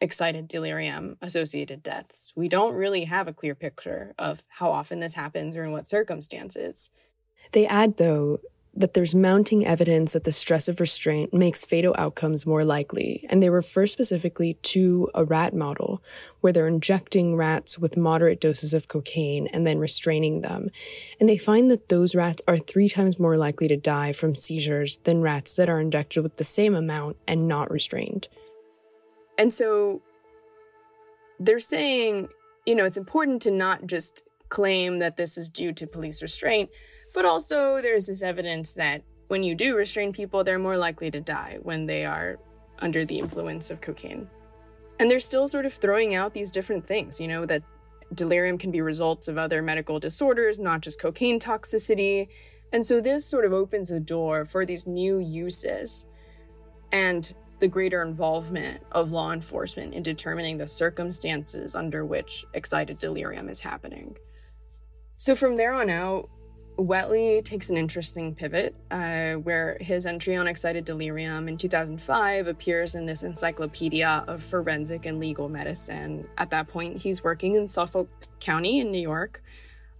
excited 0.00 0.46
delirium 0.46 1.16
associated 1.20 1.82
deaths. 1.82 2.32
We 2.36 2.48
don't 2.48 2.74
really 2.74 3.04
have 3.04 3.26
a 3.26 3.32
clear 3.32 3.54
picture 3.54 4.14
of 4.18 4.44
how 4.48 4.70
often 4.70 5.00
this 5.00 5.14
happens 5.14 5.56
or 5.56 5.64
in 5.64 5.72
what 5.72 5.86
circumstances. 5.86 6.90
They 7.52 7.66
add, 7.66 7.96
though, 7.96 8.38
that 8.76 8.94
there's 8.94 9.14
mounting 9.14 9.64
evidence 9.64 10.12
that 10.12 10.24
the 10.24 10.32
stress 10.32 10.66
of 10.66 10.80
restraint 10.80 11.32
makes 11.32 11.64
fatal 11.64 11.94
outcomes 11.96 12.44
more 12.44 12.64
likely, 12.64 13.24
and 13.30 13.42
they 13.42 13.50
refer 13.50 13.86
specifically 13.86 14.54
to 14.62 15.08
a 15.14 15.24
rat 15.24 15.54
model 15.54 16.02
where 16.40 16.52
they're 16.52 16.66
injecting 16.66 17.36
rats 17.36 17.78
with 17.78 17.96
moderate 17.96 18.40
doses 18.40 18.74
of 18.74 18.88
cocaine 18.88 19.46
and 19.48 19.64
then 19.64 19.78
restraining 19.78 20.40
them. 20.40 20.70
And 21.20 21.28
they 21.28 21.38
find 21.38 21.70
that 21.70 21.88
those 21.88 22.16
rats 22.16 22.42
are 22.48 22.58
three 22.58 22.88
times 22.88 23.18
more 23.18 23.36
likely 23.36 23.68
to 23.68 23.76
die 23.76 24.12
from 24.12 24.34
seizures 24.34 24.96
than 25.04 25.22
rats 25.22 25.54
that 25.54 25.70
are 25.70 25.80
injected 25.80 26.24
with 26.24 26.36
the 26.36 26.44
same 26.44 26.74
amount 26.74 27.16
and 27.28 27.46
not 27.46 27.70
restrained. 27.70 28.26
And 29.38 29.52
so 29.52 30.02
they're 31.38 31.60
saying, 31.60 32.28
you 32.66 32.74
know, 32.74 32.84
it's 32.84 32.96
important 32.96 33.42
to 33.42 33.50
not 33.52 33.86
just 33.86 34.24
claim 34.48 34.98
that 34.98 35.16
this 35.16 35.38
is 35.38 35.48
due 35.48 35.72
to 35.72 35.86
police 35.86 36.22
restraint 36.22 36.70
but 37.14 37.24
also, 37.24 37.80
there's 37.80 38.08
this 38.08 38.22
evidence 38.22 38.74
that 38.74 39.02
when 39.28 39.42
you 39.42 39.54
do 39.54 39.76
restrain 39.76 40.12
people, 40.12 40.44
they're 40.44 40.58
more 40.58 40.76
likely 40.76 41.10
to 41.12 41.20
die 41.20 41.58
when 41.62 41.86
they 41.86 42.04
are 42.04 42.38
under 42.80 43.04
the 43.04 43.20
influence 43.20 43.70
of 43.70 43.80
cocaine. 43.80 44.28
And 44.98 45.10
they're 45.10 45.20
still 45.20 45.48
sort 45.48 45.64
of 45.64 45.72
throwing 45.72 46.14
out 46.14 46.34
these 46.34 46.50
different 46.50 46.86
things, 46.86 47.20
you 47.20 47.28
know, 47.28 47.46
that 47.46 47.62
delirium 48.14 48.58
can 48.58 48.70
be 48.72 48.80
results 48.80 49.28
of 49.28 49.38
other 49.38 49.62
medical 49.62 49.98
disorders, 49.98 50.58
not 50.58 50.80
just 50.80 51.00
cocaine 51.00 51.40
toxicity. 51.40 52.28
And 52.72 52.84
so 52.84 53.00
this 53.00 53.24
sort 53.24 53.44
of 53.44 53.52
opens 53.52 53.88
the 53.88 54.00
door 54.00 54.44
for 54.44 54.66
these 54.66 54.86
new 54.86 55.18
uses 55.18 56.06
and 56.92 57.32
the 57.60 57.68
greater 57.68 58.02
involvement 58.02 58.82
of 58.92 59.12
law 59.12 59.32
enforcement 59.32 59.94
in 59.94 60.02
determining 60.02 60.58
the 60.58 60.66
circumstances 60.66 61.76
under 61.76 62.04
which 62.04 62.44
excited 62.54 62.98
delirium 62.98 63.48
is 63.48 63.60
happening. 63.60 64.16
So 65.16 65.34
from 65.34 65.56
there 65.56 65.72
on 65.72 65.88
out, 65.88 66.28
Wetli 66.76 67.44
takes 67.44 67.70
an 67.70 67.76
interesting 67.76 68.34
pivot 68.34 68.74
uh, 68.90 69.34
where 69.34 69.76
his 69.80 70.06
entry 70.06 70.34
on 70.34 70.48
excited 70.48 70.84
delirium 70.84 71.48
in 71.48 71.56
2005 71.56 72.48
appears 72.48 72.96
in 72.96 73.06
this 73.06 73.22
encyclopedia 73.22 74.24
of 74.26 74.42
forensic 74.42 75.06
and 75.06 75.20
legal 75.20 75.48
medicine. 75.48 76.26
At 76.36 76.50
that 76.50 76.66
point, 76.66 76.96
he's 76.96 77.22
working 77.22 77.54
in 77.54 77.68
Suffolk 77.68 78.08
County 78.40 78.80
in 78.80 78.90
New 78.90 79.00
York. 79.00 79.42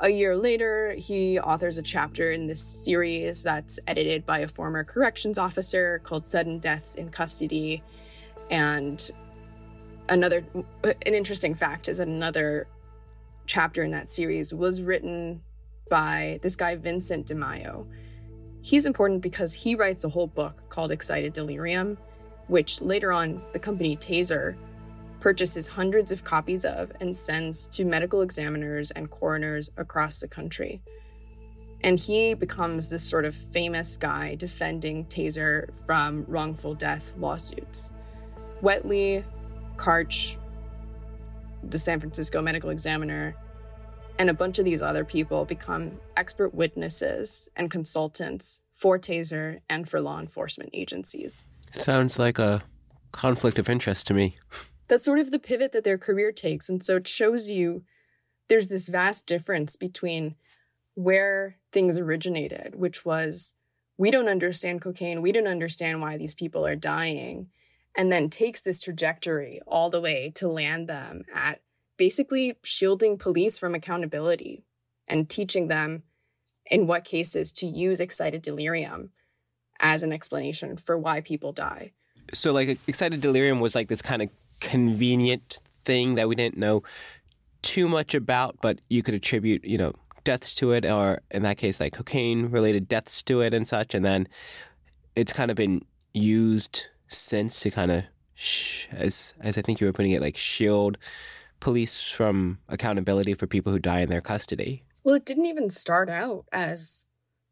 A 0.01 0.09
year 0.09 0.37
later, 0.37 0.95
he 0.99 1.39
authors 1.39 1.79
a 1.79 1.83
chapter 1.83 2.33
in 2.33 2.49
this 2.49 2.61
series 2.61 3.45
that's 3.45 3.79
edited 3.87 4.27
by 4.27 4.41
a 4.41 4.49
former 4.49 4.83
corrections 4.83 5.39
officer 5.39 6.01
called 6.03 6.27
Sudden 6.27 6.59
Deaths 6.59 6.97
in 6.97 7.09
Custody. 7.09 7.85
And 8.51 9.09
another, 10.09 10.45
an 10.83 11.14
interesting 11.14 11.55
fact 11.55 11.89
is 11.89 11.99
that 11.99 12.09
another 12.09 12.66
chapter 13.47 13.85
in 13.85 13.93
that 13.93 14.11
series 14.11 14.53
was 14.53 14.83
written 14.83 15.41
by 15.89 16.39
this 16.43 16.57
guy, 16.57 16.76
Vincent 16.76 17.26
DiMaio. 17.26 17.87
He's 18.62 18.87
important 18.87 19.20
because 19.20 19.53
he 19.53 19.74
writes 19.74 20.05
a 20.05 20.09
whole 20.09 20.26
book 20.26 20.62
called 20.68 20.91
Excited 20.91 21.32
Delirium, 21.32 21.99
which 22.47 22.80
later 22.80 23.12
on 23.12 23.43
the 23.53 23.59
company 23.59 23.97
Taser 23.97 24.57
purchases 25.20 25.66
hundreds 25.66 26.12
of 26.12 26.24
copies 26.24 26.64
of 26.64 26.93
and 27.01 27.14
sends 27.14 27.66
to 27.68 27.85
medical 27.85 28.22
examiners 28.22 28.91
and 28.91 29.11
coroners 29.11 29.70
across 29.76 30.20
the 30.20 30.28
country. 30.28 30.82
And 31.82 31.99
he 31.99 32.35
becomes 32.35 32.89
this 32.89 33.03
sort 33.03 33.24
of 33.24 33.35
famous 33.35 33.97
guy 33.97 34.35
defending 34.35 35.05
Taser 35.07 35.74
from 35.87 36.24
wrongful 36.28 36.74
death 36.74 37.12
lawsuits. 37.18 37.93
Wetli, 38.62 39.24
Karch, 39.76 40.37
the 41.62 41.78
San 41.78 42.01
Francisco 42.01 42.41
medical 42.41 42.70
examiner, 42.70 43.35
and 44.19 44.31
a 44.31 44.35
bunch 44.35 44.59
of 44.59 44.65
these 44.65 44.83
other 44.83 45.05
people 45.05 45.45
become 45.45 45.93
expert 46.17 46.55
witnesses 46.55 47.49
and 47.57 47.71
consultants 47.71 48.61
for 48.73 48.99
Taser 48.99 49.61
and 49.69 49.89
for 49.89 50.01
law 50.01 50.21
enforcement 50.21 50.71
agencies. 50.73 51.45
Sounds 51.73 52.19
like 52.19 52.39
a 52.39 52.62
conflict 53.12 53.59
of 53.59 53.69
interest 53.69 54.07
to 54.09 54.15
me. 54.15 54.37
That's 54.89 55.05
sort 55.05 55.19
of 55.19 55.31
the 55.31 55.39
pivot 55.39 55.73
that 55.73 55.85
their 55.85 55.99
career 55.99 56.33
takes. 56.33 56.69
And 56.69 56.85
so 56.85 56.97
it 56.97 57.09
shows 57.09 57.51
you 57.51 57.85
there's 58.49 58.69
this 58.69 58.89
vast 58.89 59.27
difference 59.27 59.77
between 59.77 60.37
where 60.95 61.57
things 61.73 61.97
originated, 61.97 62.75
which 62.77 63.05
was 63.05 63.55
we 63.97 64.11
don't 64.11 64.29
understand 64.29 64.81
cocaine, 64.81 65.23
we 65.23 65.33
don't 65.33 65.47
understand 65.49 66.01
why 66.01 66.17
these 66.17 66.35
people 66.35 66.67
are 66.67 66.77
dying, 66.77 67.49
and 67.97 68.11
then 68.11 68.29
takes 68.29 68.61
this 68.61 68.81
trajectory 68.81 69.61
all 69.67 69.91
the 69.91 70.01
way 70.01 70.33
to 70.37 70.49
land 70.49 70.89
them 70.89 71.25
at 71.33 71.61
basically 71.97 72.57
shielding 72.63 73.19
police 73.19 73.59
from 73.59 73.75
accountability 73.75 74.65
and 75.07 75.29
teaching 75.29 75.69
them 75.69 76.03
in 76.71 76.87
what 76.87 77.05
cases 77.05 77.53
to 77.53 77.67
use 77.67 78.01
excited 78.01 78.43
delirium 78.43 79.11
as 79.81 80.03
an 80.03 80.13
explanation 80.13 80.77
for 80.77 80.97
why 80.99 81.21
people 81.21 81.53
die. 81.53 81.93
So, 82.33 82.53
like, 82.53 82.79
excited 82.87 83.21
delirium 83.21 83.61
was 83.61 83.75
like 83.75 83.89
this 83.89 84.03
kind 84.03 84.23
of 84.23 84.31
convenient 84.61 85.59
thing 85.83 86.15
that 86.15 86.29
we 86.29 86.35
didn't 86.35 86.57
know 86.57 86.83
too 87.63 87.89
much 87.89 88.15
about, 88.15 88.57
but 88.63 88.81
you 88.89 89.03
could 89.03 89.15
attribute, 89.15 89.65
you 89.65 89.77
know, 89.77 89.93
deaths 90.25 90.55
to 90.57 90.73
it, 90.73 90.87
or 90.87 91.21
in 91.31 91.43
that 91.43 91.59
case, 91.59 91.81
like 91.81 91.93
cocaine 91.93 92.47
related 92.47 92.89
deaths 92.89 93.23
to 93.25 93.43
it 93.43 93.53
and 93.53 93.69
such. 93.69 93.95
And 93.95 94.05
then 94.05 94.27
it's 95.15 95.33
kind 95.33 95.51
of 95.51 95.57
been 95.57 95.83
used 96.15 96.89
since 97.09 97.61
to 97.61 97.71
kind 97.71 97.93
of, 97.93 98.05
sh- 98.35 98.87
as 98.91 99.35
as 99.41 99.59
I 99.59 99.63
think 99.63 99.81
you 99.81 99.87
were 99.87 99.93
putting 99.93 100.13
it, 100.13 100.23
like 100.23 100.37
shield 100.37 100.97
police 101.65 102.11
from 102.11 102.59
accountability 102.69 103.33
for 103.33 103.47
people 103.47 103.73
who 103.73 103.79
die 103.79 104.01
in 104.01 104.11
their 104.11 104.21
custody. 104.21 104.85
Well, 105.03 105.15
it 105.15 105.25
didn't 105.25 105.47
even 105.47 105.71
start 105.71 106.11
out 106.11 106.45
as 106.53 107.07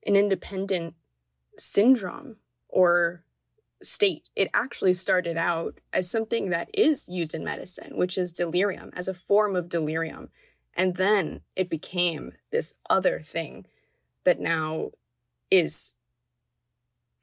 an 0.07 0.17
independent 0.17 0.95
syndrome 1.59 2.37
or 2.69 3.25
state. 3.83 4.29
It 4.37 4.51
actually 4.53 4.93
started 4.93 5.39
out 5.39 5.81
as 5.95 6.11
something 6.11 6.51
that 6.51 6.69
is 6.75 7.09
used 7.09 7.35
in 7.35 7.43
medicine, 7.43 7.97
which 7.97 8.19
is 8.19 8.33
delirium, 8.33 8.91
as 8.95 9.09
a 9.09 9.15
form 9.15 9.57
of 9.57 9.71
delirium. 9.71 10.29
And 10.75 10.97
then 10.97 11.41
it 11.57 11.71
became 11.71 12.33
this 12.51 12.75
other 12.91 13.21
thing 13.21 13.65
that 14.25 14.39
now 14.39 14.91
is 15.51 15.95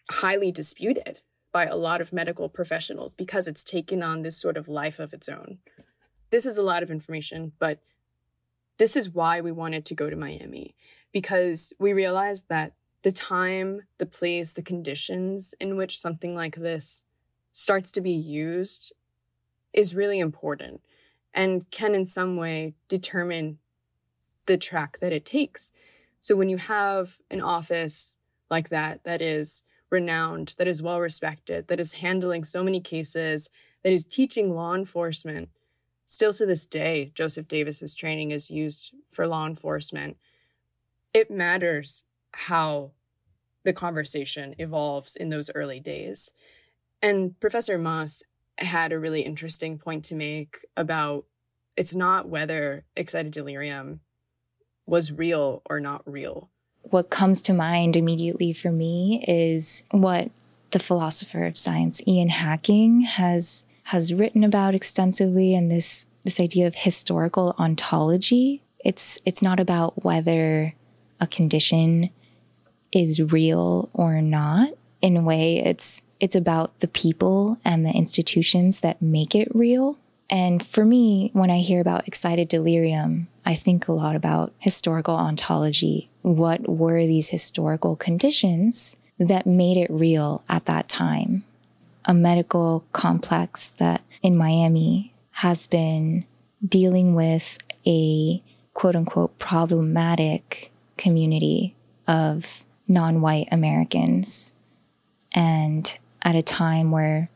highly 0.10 0.52
disputed 0.52 1.20
by 1.52 1.66
a 1.66 1.76
lot 1.76 2.02
of 2.02 2.12
medical 2.12 2.50
professionals 2.50 3.14
because 3.14 3.48
it's 3.48 3.64
taken 3.64 4.02
on 4.02 4.24
this 4.24 4.38
sort 4.38 4.58
of 4.58 4.68
life 4.68 4.98
of 4.98 5.14
its 5.14 5.30
own 5.30 5.60
this 6.30 6.46
is 6.46 6.58
a 6.58 6.62
lot 6.62 6.84
of 6.84 6.92
information, 6.92 7.52
but 7.60 7.80
this 8.78 8.96
is 8.96 9.10
why 9.10 9.42
we 9.42 9.52
wanted 9.52 9.86
to 9.86 9.96
go 9.96 10.10
to 10.10 10.16
Miami 10.16 10.76
because 11.12 11.74
we 11.80 11.94
realized 11.94 12.46
that 12.50 12.74
the 13.02 13.12
time, 13.12 13.82
the 13.98 14.06
place, 14.06 14.54
the 14.54 14.62
conditions 14.62 15.54
in 15.60 15.76
which 15.76 16.00
something 16.00 16.36
like 16.36 16.56
this 16.56 17.04
starts 17.52 17.92
to 17.92 18.02
be 18.02 18.12
used 18.12 18.94
is 19.74 19.96
really 19.96 20.20
important 20.20 20.82
and 21.34 21.70
can 21.72 21.96
in 21.96 22.06
some 22.06 22.36
way 22.38 22.74
determine 22.88 23.60
the 24.46 24.58
track 24.58 24.98
that 25.00 25.14
it 25.14 25.26
takes. 25.26 25.72
So 26.22 26.36
when 26.36 26.50
you 26.50 26.58
have 26.58 27.18
an 27.30 27.42
office 27.42 28.18
like 28.50 28.70
that, 28.70 29.04
that 29.04 29.22
is 29.22 29.64
renowned, 29.90 30.56
that 30.58 30.68
is 30.68 30.82
well 30.82 31.00
respected, 31.00 31.68
that 31.68 31.80
is 31.80 31.94
handling 31.94 32.44
so 32.44 32.64
many 32.64 32.80
cases, 32.80 33.50
that 33.84 33.94
is 33.94 34.06
teaching 34.06 34.54
law 34.56 34.74
enforcement 34.74 35.50
Still 36.12 36.34
to 36.34 36.46
this 36.48 36.66
day, 36.66 37.12
Joseph 37.14 37.48
Davis's 37.48 37.94
training 37.94 38.32
is 38.32 38.50
used 38.50 38.96
for 39.12 39.28
law 39.28 39.46
enforcement. 39.46 40.18
It 41.14 41.30
matters 41.30 42.04
how 42.32 42.94
the 43.64 43.74
conversation 43.74 44.56
evolves 44.58 45.16
in 45.16 45.30
those 45.30 45.52
early 45.54 45.80
days. 45.80 46.32
And 47.00 47.40
Professor 47.40 47.78
Moss 47.78 48.24
had 48.58 48.92
a 48.92 48.98
really 48.98 49.22
interesting 49.22 49.78
point 49.78 50.04
to 50.06 50.16
make 50.16 50.66
about 50.76 51.26
it's 51.78 51.94
not 51.94 52.28
whether 52.28 52.86
excited 52.96 53.32
delirium 53.32 54.00
was 54.88 55.12
real 55.12 55.62
or 55.70 55.80
not 55.80 56.02
real. 56.12 56.50
What 56.82 57.12
comes 57.12 57.40
to 57.44 57.54
mind 57.54 57.96
immediately 57.96 58.52
for 58.52 58.72
me 58.72 59.24
is 59.28 59.84
what 59.92 60.32
the 60.72 60.80
philosopher 60.80 61.46
of 61.46 61.56
science 61.56 62.02
Ian 62.08 62.30
Hacking 62.30 63.02
has 63.02 63.68
has 63.90 64.14
written 64.14 64.44
about 64.44 64.76
extensively 64.76 65.56
and 65.56 65.72
this 65.72 66.06
this 66.24 66.40
idea 66.40 66.68
of 66.68 66.76
historical 66.76 67.56
ontology. 67.58 68.62
It's 68.86 69.18
it's 69.26 69.42
not 69.42 69.60
about 69.60 70.04
whether 70.04 70.76
a 71.20 71.26
condition 71.26 72.12
is 72.92 73.20
real 73.20 73.90
or 73.94 74.22
not. 74.22 74.70
In 75.02 75.18
a 75.18 75.22
way, 75.22 75.58
it's 75.58 76.04
it's 76.20 76.36
about 76.36 76.80
the 76.82 76.88
people 76.88 77.58
and 77.66 77.84
the 77.84 77.92
institutions 77.92 78.82
that 78.82 79.02
make 79.02 79.34
it 79.34 79.48
real. 79.56 79.98
And 80.30 80.64
for 80.64 80.86
me, 80.86 81.32
when 81.34 81.50
I 81.50 81.62
hear 81.62 81.82
about 81.82 82.08
excited 82.08 82.48
delirium, 82.48 83.28
I 83.44 83.56
think 83.56 83.88
a 83.88 83.94
lot 83.94 84.16
about 84.16 84.54
historical 84.60 85.16
ontology. 85.16 86.12
What 86.22 86.70
were 86.70 87.08
these 87.08 87.30
historical 87.30 87.96
conditions 87.96 88.98
that 89.18 89.48
made 89.48 89.78
it 89.78 89.90
real 89.90 90.44
at 90.48 90.66
that 90.66 90.88
time? 90.88 91.44
A 92.06 92.14
medical 92.14 92.86
complex 92.92 93.72
that 93.78 94.02
in 94.22 94.36
Miami 94.36 95.14
has 95.32 95.68
been 95.68 96.26
dealing 96.66 97.16
with 97.16 97.58
a 97.86 98.42
quote 98.74 98.96
unquote 98.96 99.38
problematic 99.40 100.72
community 100.98 101.76
of 102.08 102.64
non 102.88 103.22
white 103.22 103.48
Americans. 103.52 104.54
And 105.34 105.98
at 106.24 106.36
a 106.36 106.42
time 106.42 106.92
where 106.92 107.30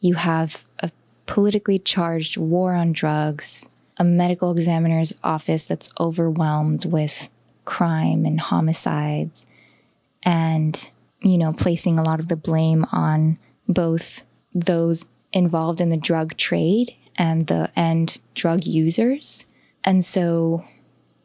you 0.00 0.14
have 0.14 0.64
a 0.78 0.90
politically 1.26 1.78
charged 1.78 2.36
war 2.36 2.74
on 2.74 2.92
drugs, 2.92 3.68
a 3.96 4.04
medical 4.04 4.52
examiner's 4.52 5.14
office 5.24 5.64
that's 5.64 5.90
overwhelmed 5.98 6.84
with 6.84 7.28
crime 7.64 8.24
and 8.24 8.40
homicides, 8.40 9.44
and, 10.22 10.90
you 11.20 11.36
know, 11.36 11.52
placing 11.52 11.98
a 11.98 12.02
lot 12.02 12.20
of 12.20 12.28
the 12.28 12.36
blame 12.36 12.86
on 12.92 13.38
both 13.68 14.22
those 14.54 15.04
involved 15.32 15.80
in 15.80 15.90
the 15.90 15.96
drug 15.96 16.36
trade 16.36 16.94
and 17.16 17.46
the 17.46 17.70
end 17.76 18.18
drug 18.34 18.64
users. 18.64 19.44
And 19.84 20.04
so 20.04 20.64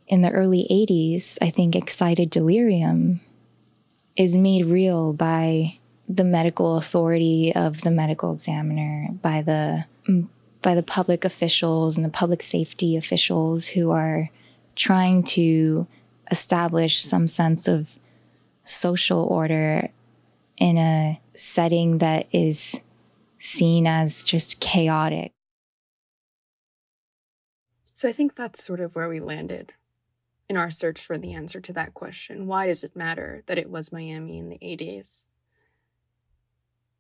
in 0.08 0.22
the 0.22 0.32
early 0.32 0.68
80s, 0.70 1.38
I 1.42 1.50
think 1.50 1.76
excited 1.76 2.30
delirium 2.30 3.22
is 4.16 4.36
made 4.36 4.66
real 4.66 5.14
by 5.14 5.80
the 6.08 6.24
medical 6.24 6.78
authority 6.78 7.54
of 7.56 7.82
the 7.82 7.92
medical 7.92 8.34
examiner, 8.34 9.08
by 9.22 9.42
the 9.42 9.86
mm, 10.08 10.28
by 10.62 10.76
the 10.76 10.84
public 10.84 11.26
officials 11.26 11.96
and 11.96 12.06
the 12.06 12.10
public 12.10 12.44
safety 12.44 12.96
officials 12.96 13.66
who 13.68 13.90
are 13.92 14.30
trying 14.76 15.24
to 15.24 15.88
establish 16.30 17.04
some 17.04 17.28
sense 17.28 17.68
of 17.68 17.98
social 18.64 19.24
order 19.24 19.90
in 20.62 20.78
a 20.78 21.20
setting 21.34 21.98
that 21.98 22.28
is 22.32 22.80
seen 23.40 23.88
as 23.88 24.22
just 24.22 24.60
chaotic. 24.60 25.32
So 27.96 28.08
I 28.08 28.12
think 28.12 28.36
that's 28.36 28.64
sort 28.64 28.80
of 28.80 28.96
where 28.96 29.10
we 29.10 29.20
landed 29.20 29.74
in 30.48 30.58
our 30.58 30.70
search 30.70 31.02
for 31.02 31.18
the 31.18 31.34
answer 31.34 31.60
to 31.62 31.74
that 31.74 31.96
question. 31.96 32.46
Why 32.46 32.68
does 32.68 32.84
it 32.84 32.96
matter 32.96 33.42
that 33.48 33.58
it 33.58 33.72
was 33.72 33.92
Miami 33.92 34.38
in 34.38 34.50
the 34.50 34.60
80s? 34.60 35.26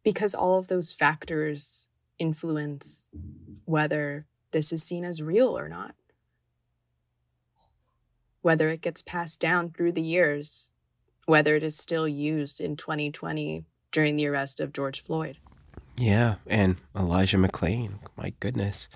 Because 0.03 0.33
all 0.33 0.57
of 0.57 0.67
those 0.67 0.91
factors 0.91 1.85
influence 2.17 3.11
whether 3.65 4.25
this 4.49 4.73
is 4.73 4.81
seen 4.81 5.05
as 5.05 5.21
real 5.21 5.55
or 5.55 5.69
not. 5.69 5.93
Whether 8.41 8.69
it 8.69 8.81
gets 8.81 9.03
passed 9.03 9.39
down 9.39 9.69
through 9.69 9.91
the 9.91 10.01
years, 10.01 10.70
whether 11.25 11.55
it 11.55 11.63
is 11.63 11.77
still 11.77 12.07
used 12.07 12.59
in 12.59 12.75
2020 12.75 13.65
during 13.91 14.15
the 14.15 14.27
arrest 14.27 14.59
of 14.59 14.73
George 14.73 15.01
Floyd. 15.01 15.37
Yeah, 15.97 16.35
and 16.47 16.77
Elijah 16.95 17.37
McClain. 17.37 17.99
My 18.17 18.33
goodness. 18.39 18.87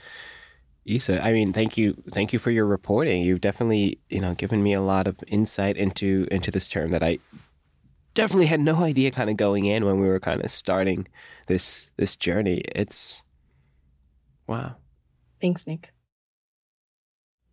Isa, 0.86 1.24
I 1.26 1.34
mean, 1.34 1.52
thank 1.52 1.78
you, 1.78 1.94
thank 2.12 2.32
you 2.32 2.40
for 2.40 2.52
your 2.52 2.66
reporting. 2.66 3.24
You've 3.24 3.42
definitely, 3.42 4.00
you 4.10 4.22
know, 4.22 4.36
given 4.36 4.62
me 4.62 4.74
a 4.74 4.82
lot 4.82 5.08
of 5.08 5.18
insight 5.28 5.78
into 5.78 6.28
into 6.32 6.52
this 6.52 6.68
term 6.68 6.92
that 6.92 7.04
I 7.04 7.20
definitely 8.14 8.46
had 8.46 8.60
no 8.60 8.84
idea 8.84 9.12
kind 9.12 9.30
of 9.30 9.38
going 9.38 9.66
in 9.66 9.86
when 9.86 10.00
we 10.00 10.08
were 10.08 10.20
kind 10.20 10.44
of 10.44 10.52
starting 10.52 11.08
this 11.48 11.90
this 11.98 12.16
journey. 12.16 12.62
It's 12.76 13.24
wow. 14.48 14.76
Thanks, 15.42 15.66
Nick. 15.66 15.92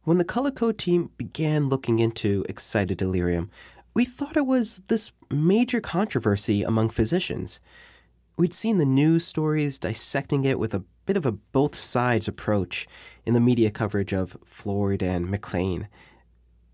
When 0.05 0.19
the 0.19 0.25
Color 0.25 0.51
Code 0.51 0.79
team 0.79 1.11
began 1.17 1.69
looking 1.69 2.01
into 2.01 2.45
excited 2.49 2.99
delirium, 2.99 3.51
we 3.95 4.05
thought 4.05 4.37
it 4.37 4.47
was 4.47 4.83
this 4.89 5.13
major 5.31 5.81
controversy 5.81 6.63
among 6.63 6.91
physicians. 6.91 7.61
We'd 8.37 8.55
seen 8.55 8.79
the 8.79 8.87
news 8.87 9.27
stories 9.27 9.79
dissecting 9.79 10.45
it 10.45 10.59
with 10.59 10.75
a 10.75 10.85
bit 11.05 11.17
of 11.17 11.27
a 11.27 11.33
both 11.33 11.75
sides 11.75 12.29
approach 12.29 12.87
in 13.27 13.35
the 13.35 13.41
media 13.41 13.71
coverage 13.71 14.13
of 14.13 14.37
Floyd 14.45 15.03
and 15.03 15.27
McClain. 15.27 15.89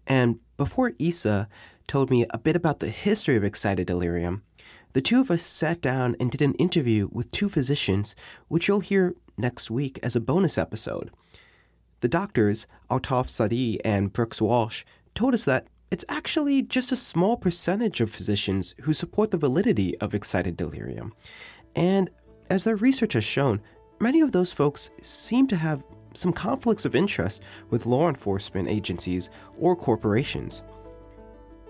And 0.07 0.39
before 0.57 0.93
Isa 0.99 1.49
told 1.87 2.11
me 2.11 2.27
a 2.31 2.39
bit 2.39 2.55
about 2.55 2.79
the 2.79 2.91
history 2.91 3.37
of 3.37 3.45
excited 3.45 3.87
delirium, 3.87 4.43
the 4.93 5.01
two 5.01 5.21
of 5.21 5.31
us 5.31 5.43
sat 5.43 5.81
down 5.81 6.17
and 6.21 6.31
did 6.31 6.43
an 6.43 6.55
interview 6.55 7.09
with 7.11 7.31
two 7.31 7.49
physicians, 7.49 8.15
which 8.49 8.69
you'll 8.69 8.81
hear 8.81 9.15
next 9.37 9.71
week 9.71 9.99
as 10.03 10.15
a 10.15 10.21
bonus 10.21 10.57
episode. 10.57 11.11
The 12.01 12.09
doctors, 12.09 12.67
Altaf 12.91 13.29
Saadi 13.29 13.85
and 13.85 14.13
Brooks 14.13 14.41
Walsh, 14.41 14.85
told 15.15 15.35
us 15.35 15.45
that 15.45 15.67
it's 15.91 16.05
actually 16.09 16.63
just 16.63 16.93
a 16.93 16.97
small 16.97 17.37
percentage 17.37 18.01
of 18.01 18.11
physicians 18.11 18.75
who 18.83 18.93
support 18.93 19.31
the 19.31 19.39
validity 19.39 19.97
of 19.99 20.15
excited 20.15 20.57
delirium. 20.57 21.15
And 21.75 22.11
as 22.51 22.65
their 22.65 22.77
research 22.77 23.15
has 23.15 23.25
shown, 23.25 23.61
many 23.99 24.21
of 24.21 24.33
those 24.33 24.53
folks 24.53 24.91
seem 25.01 25.47
to 25.49 25.57
have 25.57 25.85
some 26.15 26.33
conflicts 26.33 26.85
of 26.85 26.95
interest 26.95 27.43
with 27.71 27.87
law 27.87 28.09
enforcement 28.09 28.69
agencies 28.69 29.31
or 29.59 29.77
corporations. 29.77 30.63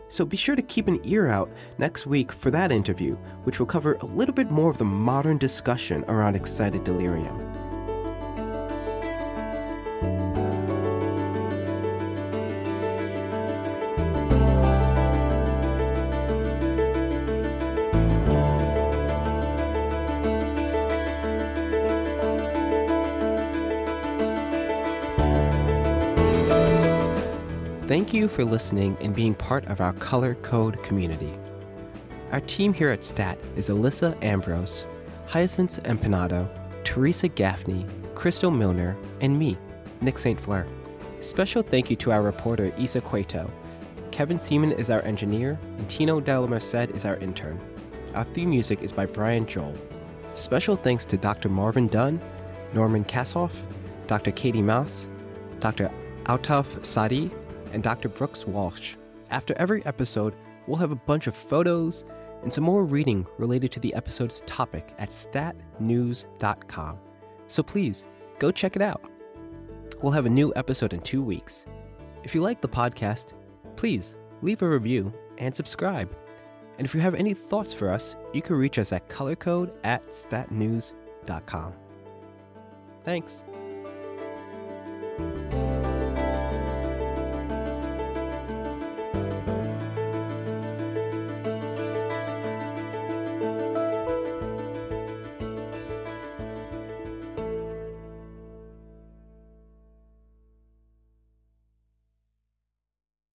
So 0.09 0.25
be 0.25 0.37
sure 0.37 0.57
to 0.57 0.63
keep 0.63 0.89
an 0.89 1.01
ear 1.05 1.29
out 1.29 1.51
next 1.77 2.07
week 2.07 2.33
for 2.33 2.51
that 2.51 2.73
interview, 2.73 3.15
which 3.45 3.59
will 3.59 3.67
cover 3.67 3.95
a 3.95 4.07
little 4.07 4.35
bit 4.35 4.51
more 4.51 4.71
of 4.71 4.79
the 4.79 4.85
modern 4.85 5.37
discussion 5.37 6.03
around 6.09 6.35
excited 6.35 6.83
delirium. 6.83 7.58
Thank 27.89 28.13
you 28.13 28.29
for 28.29 28.45
listening 28.45 28.99
and 29.01 29.15
being 29.15 29.35
part 29.35 29.65
of 29.69 29.81
our 29.81 29.95
Color 29.95 30.35
Code 30.35 30.83
community. 30.83 31.33
Our 32.33 32.43
team 32.43 32.75
here 32.75 32.91
at 32.91 33.03
STAT 33.03 33.39
is 33.57 33.71
Alyssa 33.71 34.23
Ambrose, 34.23 34.85
Hyacinth 35.27 35.83
Empanado, 35.85 36.47
Teresa 36.85 37.29
Gaffney, 37.29 37.87
Crystal 38.15 38.51
Milner, 38.51 38.95
and 39.23 39.39
me, 39.39 39.57
Nick 40.03 40.19
St. 40.19 40.39
Fleur. 40.39 40.67
Special 41.21 41.63
thank 41.63 41.89
you 41.89 41.97
to 41.97 42.13
our 42.13 42.21
reporter 42.21 42.75
Isa 42.77 43.01
Cueto. 43.01 43.51
Kevin 44.11 44.39
Seaman 44.39 44.73
is 44.73 44.91
our 44.91 45.01
engineer, 45.07 45.59
and 45.79 45.89
Tino 45.89 46.21
Della 46.21 46.47
Merced 46.47 46.91
is 46.91 47.07
our 47.07 47.17
intern. 47.17 47.59
Our 48.15 48.25
theme 48.25 48.51
music 48.51 48.83
is 48.83 48.93
by 48.93 49.07
Brian 49.07 49.47
Joel. 49.47 49.75
Special 50.35 50.77
thanks 50.77 51.07
to 51.07 51.17
Dr. 51.17 51.49
Marvin 51.49 51.89
Dunn, 51.89 52.21
Norman 52.75 53.07
Kassoff, 53.07 53.63
Dr. 54.07 54.33
Katie 54.33 54.61
Mouse, 54.61 55.09
Dr. 55.61 55.91
Altaf 56.25 56.85
Saadi, 56.85 57.31
and 57.73 57.83
Dr. 57.83 58.09
Brooks 58.09 58.47
Walsh. 58.47 58.97
After 59.31 59.55
every 59.57 59.85
episode, 59.87 60.35
we'll 60.67 60.79
have 60.79 60.91
a 60.91 60.97
bunch 60.97 61.27
of 61.27 61.37
photos 61.37 62.05
and 62.43 62.53
some 62.53 62.65
more 62.65 62.85
reading 62.85 63.27
related 63.39 63.71
to 63.73 63.81
the 63.81 63.95
episode's 63.95 64.43
topic 64.47 64.95
at 64.99 65.09
statnews.com. 65.09 66.99
So 67.47 67.63
please, 67.63 68.05
go 68.39 68.51
check 68.51 68.77
it 68.77 68.83
out. 68.83 69.03
We'll 70.03 70.13
have 70.13 70.27
a 70.27 70.31
new 70.31 70.53
episode 70.55 70.93
in 70.93 71.01
two 71.01 71.23
weeks. 71.23 71.67
If 72.23 72.35
you 72.35 72.43
like 72.43 72.61
the 72.61 72.69
podcast, 72.69 73.33
please 73.77 74.15
leave 74.43 74.63
a 74.63 74.69
review 74.69 75.13
and 75.39 75.55
subscribe. 75.55 76.15
And 76.79 76.85
if 76.85 76.95
you 76.95 77.01
have 77.01 77.15
any 77.15 77.35
thoughts 77.35 77.75
for 77.75 77.91
us, 77.91 78.15
you 78.33 78.43
can 78.43 78.57
reach 78.57 78.79
us 78.79 78.93
at 78.93 79.09
colorcode 79.09 79.73
at 79.83 80.07
statnews.com. 80.07 81.73
Thanks. 83.05 83.45